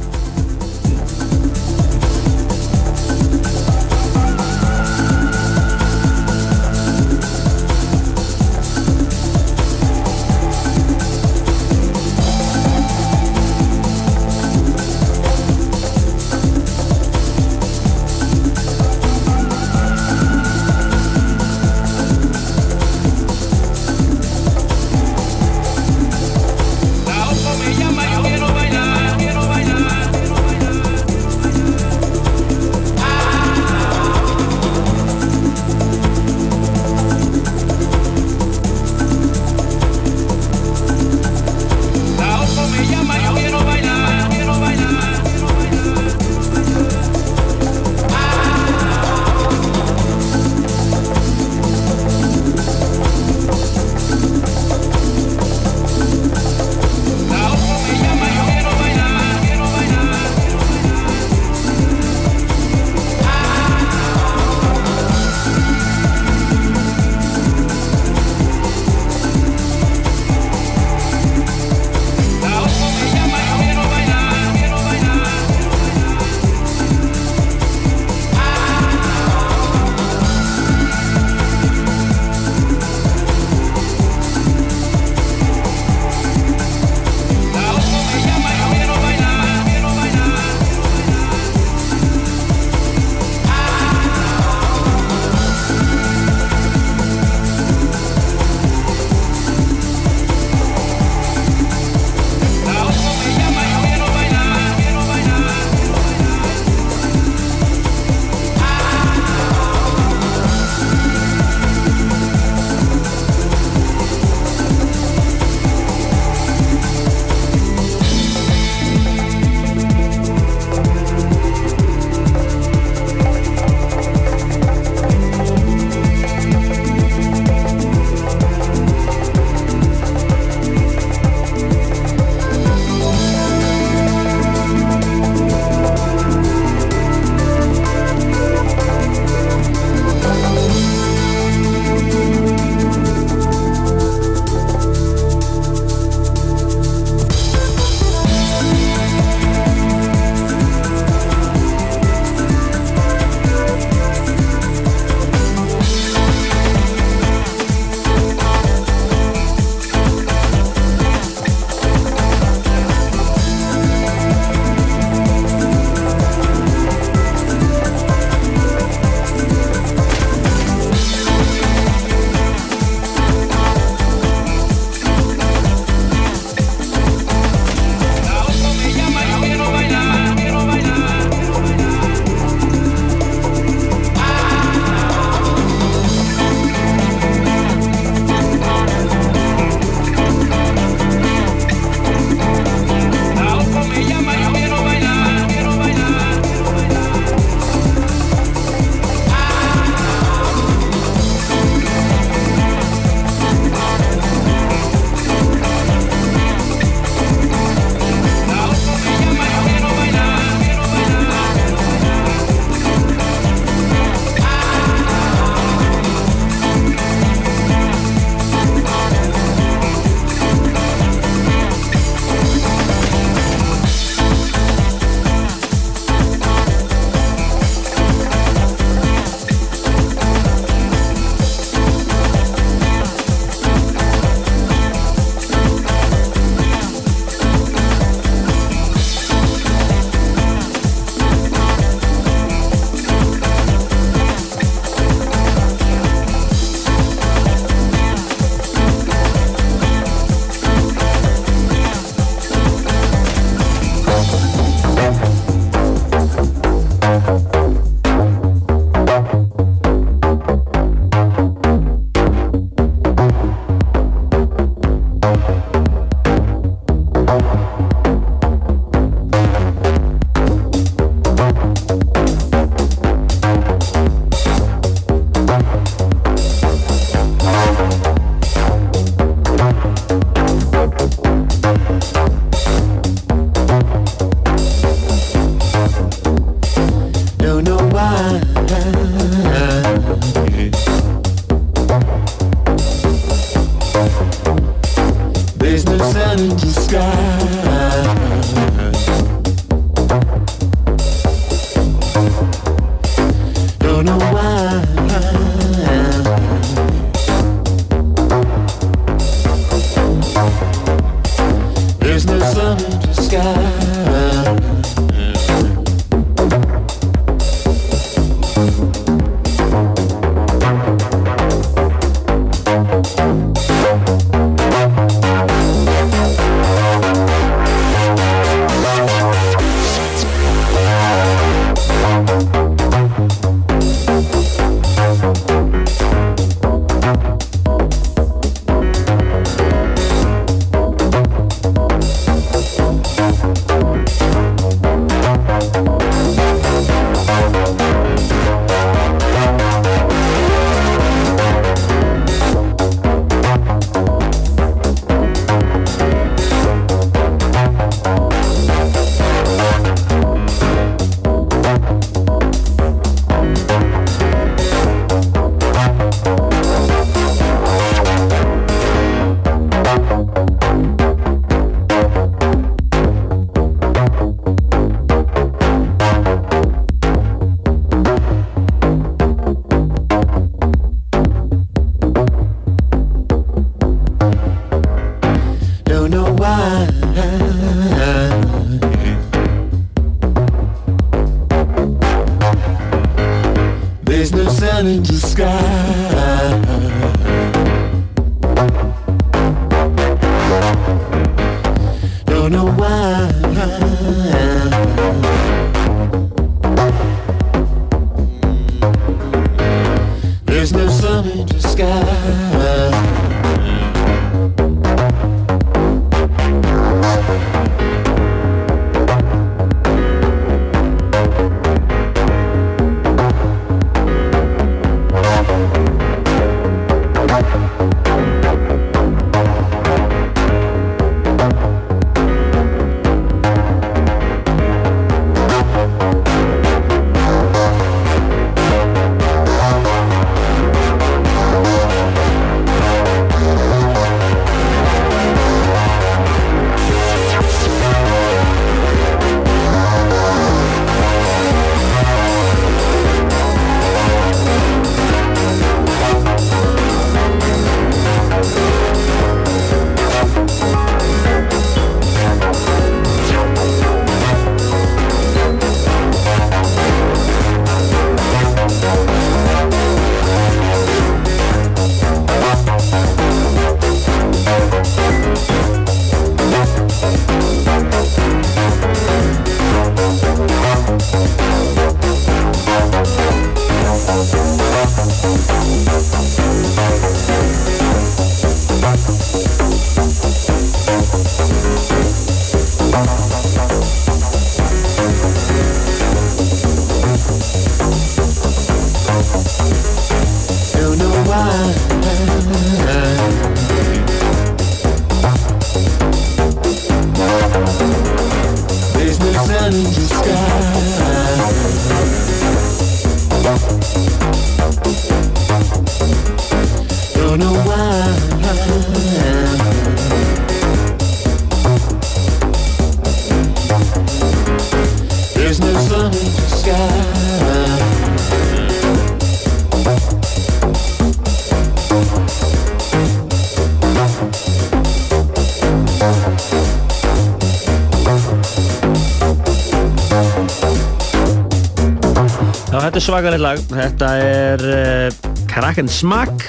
Svakalegt 543.11 543.43
lag. 543.43 543.59
Þetta 543.67 544.09
er 544.23 544.61
uh, 544.63 545.31
Kraken 545.51 545.89
Smack 545.91 546.45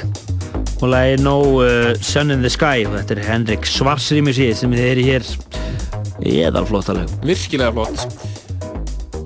og 0.79 0.93
lagi 0.93 1.17
No 1.19 1.33
uh, 1.59 1.89
Sun 1.99 2.31
in 2.31 2.45
the 2.45 2.53
Sky 2.55 2.85
og 2.87 2.95
þetta 3.01 3.17
er 3.17 3.21
Henrik 3.27 3.67
Svars 3.67 4.07
rýmisí 4.15 4.47
sem 4.55 4.71
þið 4.71 4.85
eru 4.93 5.07
hér 5.09 5.27
eðalflotta 6.23 6.95
lag. 6.95 7.11
Virkilega 7.27 7.75
flott. 7.75 8.15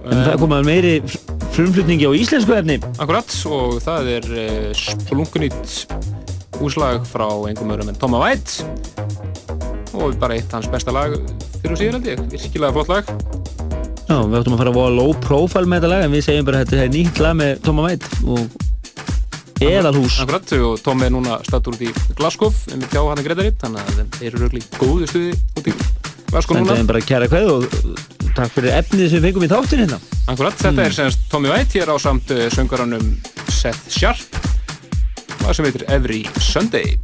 En 0.09 0.23
það 0.23 0.41
komaður 0.47 0.69
meiri 0.71 0.95
frumflutningi 1.53 2.09
á 2.09 2.17
íslensku 2.17 2.57
efni. 2.57 2.81
Akkurat, 2.97 3.39
og 3.53 3.77
það 3.85 4.11
er 4.15 4.33
uh, 4.33 4.73
splunkunýtt 4.87 5.77
úslag 6.65 7.05
frá 7.05 7.29
engum 7.53 7.77
öðrum 7.77 7.93
en 7.93 8.01
Toma 8.01 8.25
White 8.25 8.65
og 9.93 10.17
bara 10.17 10.41
eitt 10.41 10.57
hans 10.57 10.73
besta 10.73 10.89
lag 10.89 11.21
fyrir 11.61 11.77
og 11.77 11.85
síðan 11.85 12.01
held 12.01 12.15
ég. 12.15 12.29
Virkilega 12.33 12.79
flott 12.81 12.97
lag. 12.97 13.16
Já, 14.07 14.21
við 14.23 14.37
ættum 14.39 14.55
að 14.55 14.61
fara 14.61 14.71
að 14.71 14.77
voða 14.79 14.95
low 14.95 15.13
profile 15.19 15.67
með 15.67 15.81
þetta 15.81 15.89
lag 15.91 16.05
en 16.07 16.13
við 16.15 16.25
segjum 16.29 16.47
bara 16.47 16.63
að 16.63 16.69
þetta 16.71 16.85
er 16.85 16.91
nýtt 16.95 17.21
lag 17.25 17.37
með 17.41 17.63
Toma 17.67 17.87
White 17.89 18.11
og 18.31 19.65
eðalhús. 19.67 20.19
Akkurat, 20.23 20.53
og 20.63 20.77
Tom 20.85 21.03
er 21.03 21.11
núna 21.11 21.39
stattur 21.47 21.75
út 21.75 21.83
í 21.83 21.91
Glasgow, 22.19 22.53
um 22.75 22.85
hjá 22.87 23.01
hann 23.01 23.19
að 23.19 23.27
Gretarit, 23.27 23.57
þannig 23.65 23.83
að 23.83 24.19
þeir 24.19 24.29
eru 24.29 24.43
röglega 24.45 24.63
í 24.63 24.79
góðu 24.79 25.09
stuði 25.11 25.33
út 25.59 25.71
í 25.73 25.75
Glasgow 26.31 26.61
núna. 26.61 26.77
Þetta 26.77 26.85
er 26.85 26.91
bara 26.93 27.03
kæra 27.09 27.31
kveð 27.33 27.51
og 27.57 27.67
takk 28.37 28.55
fyrir 28.55 28.77
efnið 28.77 29.11
sem 29.11 29.19
við 29.19 29.29
fengum 29.31 29.49
í 29.49 29.51
þáttin 29.57 29.83
hérna. 29.85 30.01
Akkurat, 30.27 30.63
þetta 30.63 30.87
er 30.87 30.97
semst 31.01 31.27
Tommy 31.33 31.51
White 31.51 31.81
hér 31.81 31.91
á 31.91 31.97
samt 32.03 32.31
uh, 32.37 32.47
söngaranum 32.55 33.11
Seth 33.51 33.91
Sharp 33.91 34.41
og 35.41 35.49
það 35.49 35.59
sem 35.59 35.71
heitir 35.71 35.89
Every 35.91 36.23
Sunday. 36.39 36.95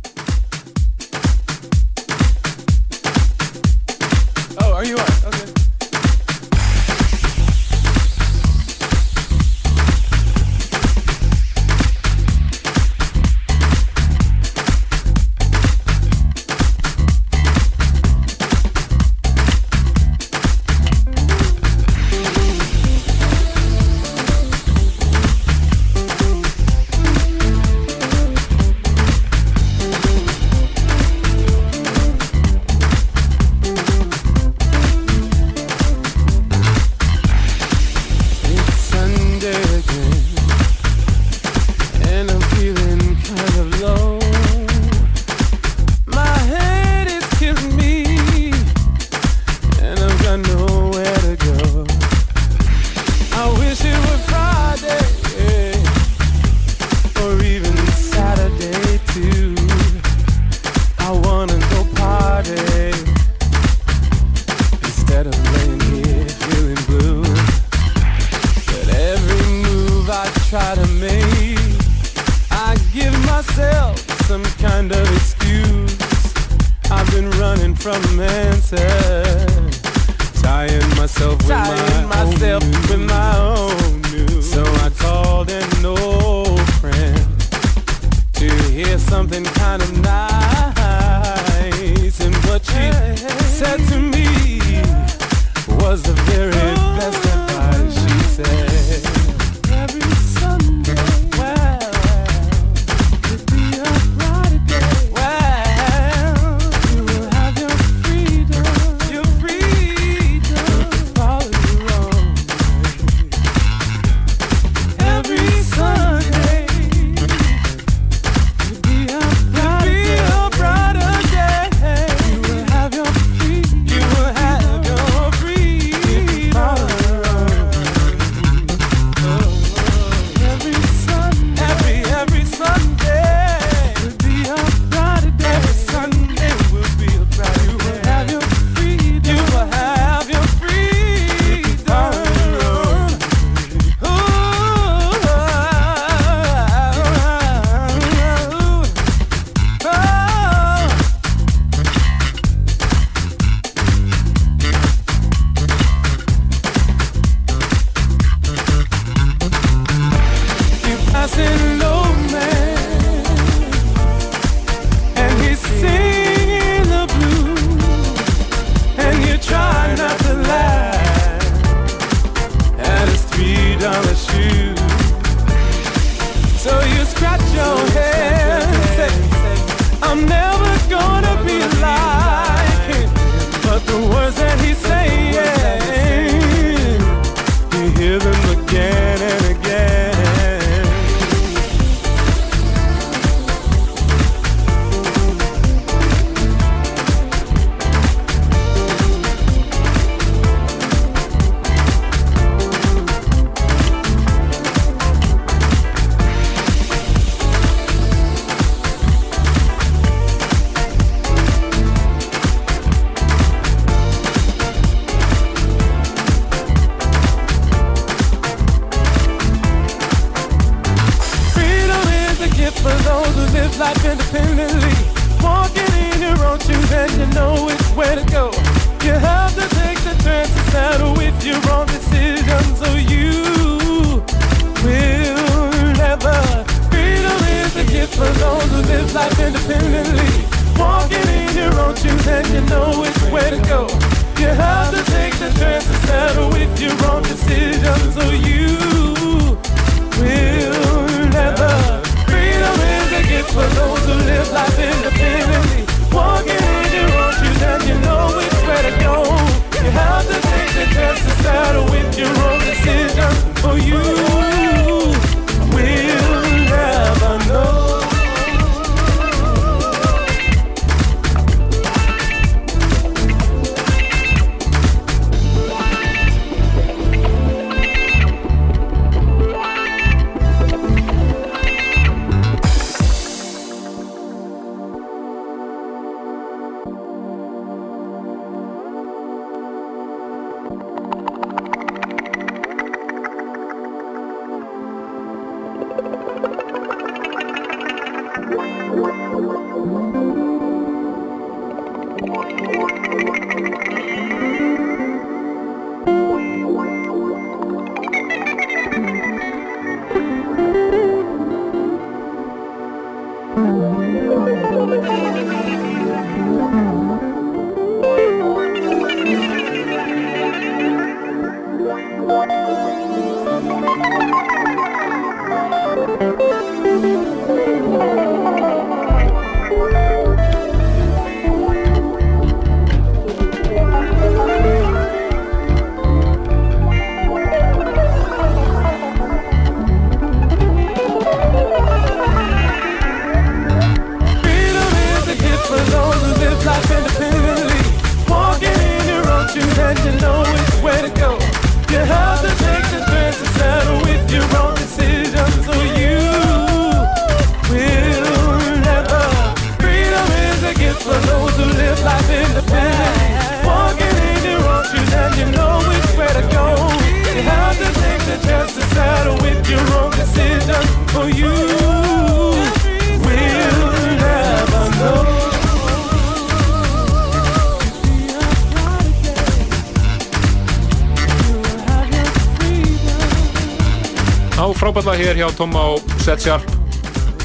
Hjá 385.42 385.50
Tom 385.58 385.72
á 385.74 385.98
Setsjar 386.22 386.62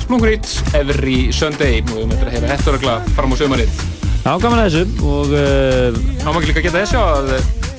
Splungrít 0.03 0.45
every 0.77 1.31
Sunday. 1.33 1.79
Og 1.81 1.95
við 1.95 2.09
möndum 2.11 2.27
að 2.27 2.35
heyra 2.35 2.49
hetturögla 2.51 2.97
fram 3.17 3.33
á 3.33 3.35
sömarið 3.39 3.71
Já, 4.21 4.33
gaman 4.43 4.59
að 4.59 4.67
þessu. 4.67 5.05
Og 5.07 5.31
uh, 5.33 6.27
Ámækki 6.27 6.51
líka 6.51 6.61
að 6.61 6.65
geta 6.67 6.81
þessu 6.83 6.99
að 7.01 7.31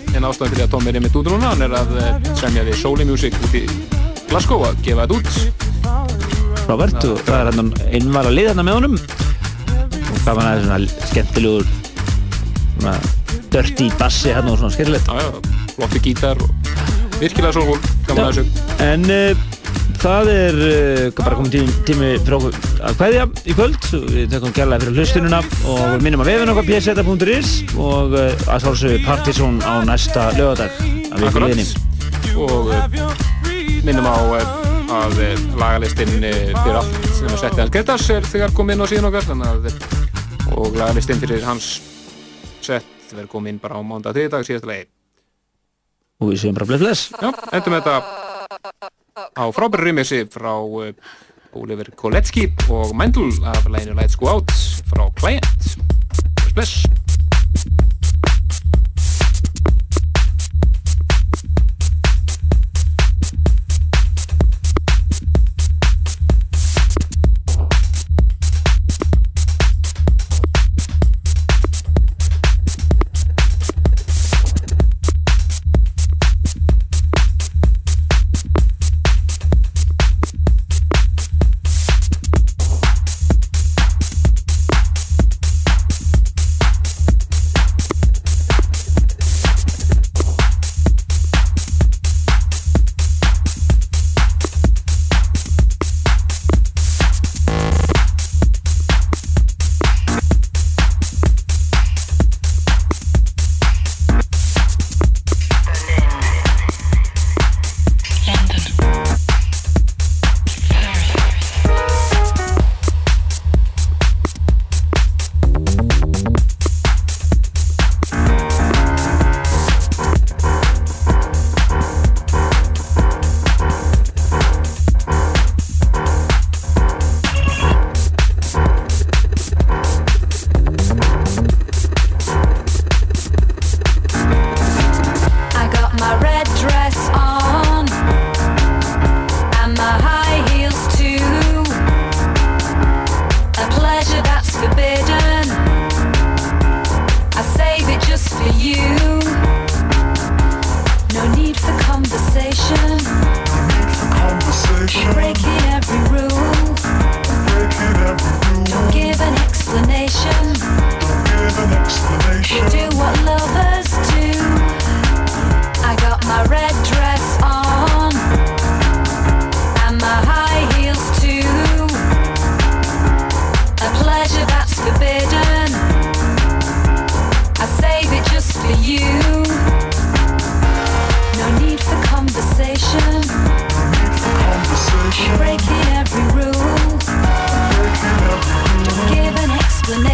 hérna 0.08 0.30
ástæðan 0.32 0.54
fyrir 0.54 0.64
að 0.64 0.72
Tom 0.72 0.88
er 0.88 0.98
einmitt 0.98 1.18
út 1.20 1.28
núna 1.30 1.52
hann 1.52 1.64
er 1.66 1.76
að 1.76 1.92
uh, 2.00 2.08
semja 2.40 2.64
við 2.66 2.78
Soli 2.80 3.06
Music 3.06 3.36
út 3.46 3.54
í 3.58 3.62
Glasgow 4.30 4.64
að 4.66 4.80
gefa 4.86 5.04
þetta 5.04 5.18
út. 5.18 5.28
Robert 6.68 7.06
og 7.12 7.20
það 7.28 7.38
er 7.38 7.50
hann 7.52 7.70
einvar 8.00 8.30
að 8.30 8.38
liða 8.40 8.54
hérna 8.54 8.64
með 8.66 8.78
honum. 8.80 8.96
Og 9.98 10.24
gaman 10.24 10.48
að 10.48 10.56
þessu 10.56 10.70
svona 10.70 11.12
skemmtilegur 11.12 11.70
svona 12.72 12.96
dirty 13.52 13.92
bassi 14.00 14.34
hérna 14.34 14.56
og 14.56 14.64
svona 14.64 14.74
skemmtilegt. 14.74 15.12
Flotti 15.76 16.02
gítar 16.08 16.42
og 16.42 16.74
virkilega 17.20 17.54
svo 17.54 17.78
gaman 18.08 18.24
að 18.24 18.40
þessu. 18.40 18.66
En 18.88 19.06
uh, 19.12 19.47
það 19.98 20.30
er 20.32 20.58
uh, 20.58 21.00
bara 21.16 21.36
komið 21.38 21.54
tími, 21.54 21.74
tími 21.88 22.08
fyrir 22.22 22.36
okkur 22.38 22.56
að 22.86 22.96
kveðja 23.00 23.24
í 23.44 23.56
kvöld. 23.56 23.88
Við 24.14 24.30
tökum 24.34 24.54
gæðlega 24.56 24.84
fyrir 24.84 25.00
hlustununa 25.00 25.40
og 25.72 26.04
minnum 26.04 26.22
að 26.24 26.30
vefin 26.32 26.52
okkar 26.52 26.68
pseta.is 26.68 27.52
og 27.74 28.16
uh, 28.16 28.46
að 28.46 28.64
svolsögðu 28.64 29.00
Partizón 29.06 29.60
á 29.64 29.82
næsta 29.88 30.28
lögadag 30.38 30.78
að 30.78 31.24
við 31.24 31.36
fyrir 31.36 31.46
liðinni. 31.48 31.66
Og 32.38 32.70
uh, 32.74 32.84
minnum 33.86 34.08
á 34.08 34.16
að 34.98 35.18
lagalistinn 35.60 36.14
fyrir 36.18 36.78
allt 36.78 37.00
sem 37.12 37.28
er 37.28 37.40
settið 37.40 37.64
hans 37.64 37.74
Gretas 37.74 38.06
er 38.14 38.28
þegar 38.28 38.54
komið 38.56 38.78
inn 38.78 38.84
á 38.84 38.90
síðan 38.92 39.10
okkar 39.10 39.32
að 39.50 39.72
og 40.56 40.78
lagalistinn 40.78 41.20
fyrir 41.20 41.44
hans 41.44 41.74
sett 42.64 43.10
verður 43.10 43.34
komið 43.34 43.56
inn 43.56 43.60
bara 43.60 43.76
á 43.76 43.82
mánda 43.84 44.14
til 44.16 44.30
dag 44.32 44.46
síðastlegi 44.48 44.88
og 46.18 46.32
við 46.32 46.40
séum 46.42 46.56
bara 46.56 46.66
blöð 46.66 46.82
bless. 46.82 47.10
Já, 47.14 47.30
endum 47.54 47.76
þetta 47.78 47.98
á 49.38 49.42
frábæri 49.54 49.84
remixi 49.86 50.24
frá 50.26 50.58
uh, 50.58 50.90
Oliver 51.54 51.90
Koletski 51.96 52.52
og 52.68 52.96
Mendel 52.96 53.30
af 53.46 53.62
læginu 53.70 53.94
Let's 54.00 54.16
Go 54.18 54.26
Out 54.26 54.50
frá 54.90 55.06
Client. 55.18 55.78
Bless 56.54 56.84
I 56.84 56.97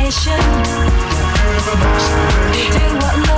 Do 0.04 0.10
what 3.00 3.33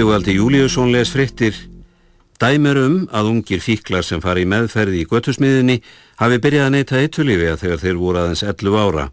Sigvaldi 0.00 0.32
Júliusson 0.32 0.88
les 0.94 1.10
frittir 1.12 1.52
Dæmur 2.40 2.78
um 2.80 2.94
að 3.12 3.26
ungir 3.34 3.60
fíklar 3.60 4.00
sem 4.00 4.22
fari 4.24 4.46
í 4.46 4.48
meðferði 4.48 5.02
í 5.02 5.08
göttusmiðinni 5.10 5.74
hafi 6.22 6.38
byrjað 6.40 6.68
að 6.68 6.72
neyta 6.72 7.00
eitulífið 7.02 7.58
þegar 7.60 7.82
þeir 7.82 7.98
voru 8.00 8.20
aðeins 8.22 8.42
11 8.46 8.78
ára. 8.80 9.04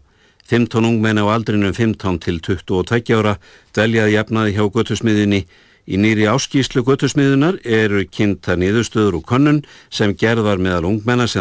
15 0.48 0.88
ungmenn 0.88 1.20
á 1.20 1.28
aldrinum 1.28 1.76
15 1.76 2.16
til 2.24 2.40
22 2.40 3.18
ára 3.18 3.34
dveljaði 3.76 4.14
jafnaði 4.14 4.56
hjá 4.56 4.64
göttusmiðinni. 4.78 5.42
Í 5.92 6.00
nýri 6.00 6.24
áskýslu 6.32 6.86
göttusmiðunar 6.88 7.60
eru 7.68 8.06
kynnta 8.08 8.56
niðurstöður 8.56 9.20
og 9.20 9.28
könnun 9.28 9.60
sem 9.92 10.16
gerðar 10.16 10.56
meðal 10.56 10.88
ungmenna 10.94 11.28
sem 11.28 11.36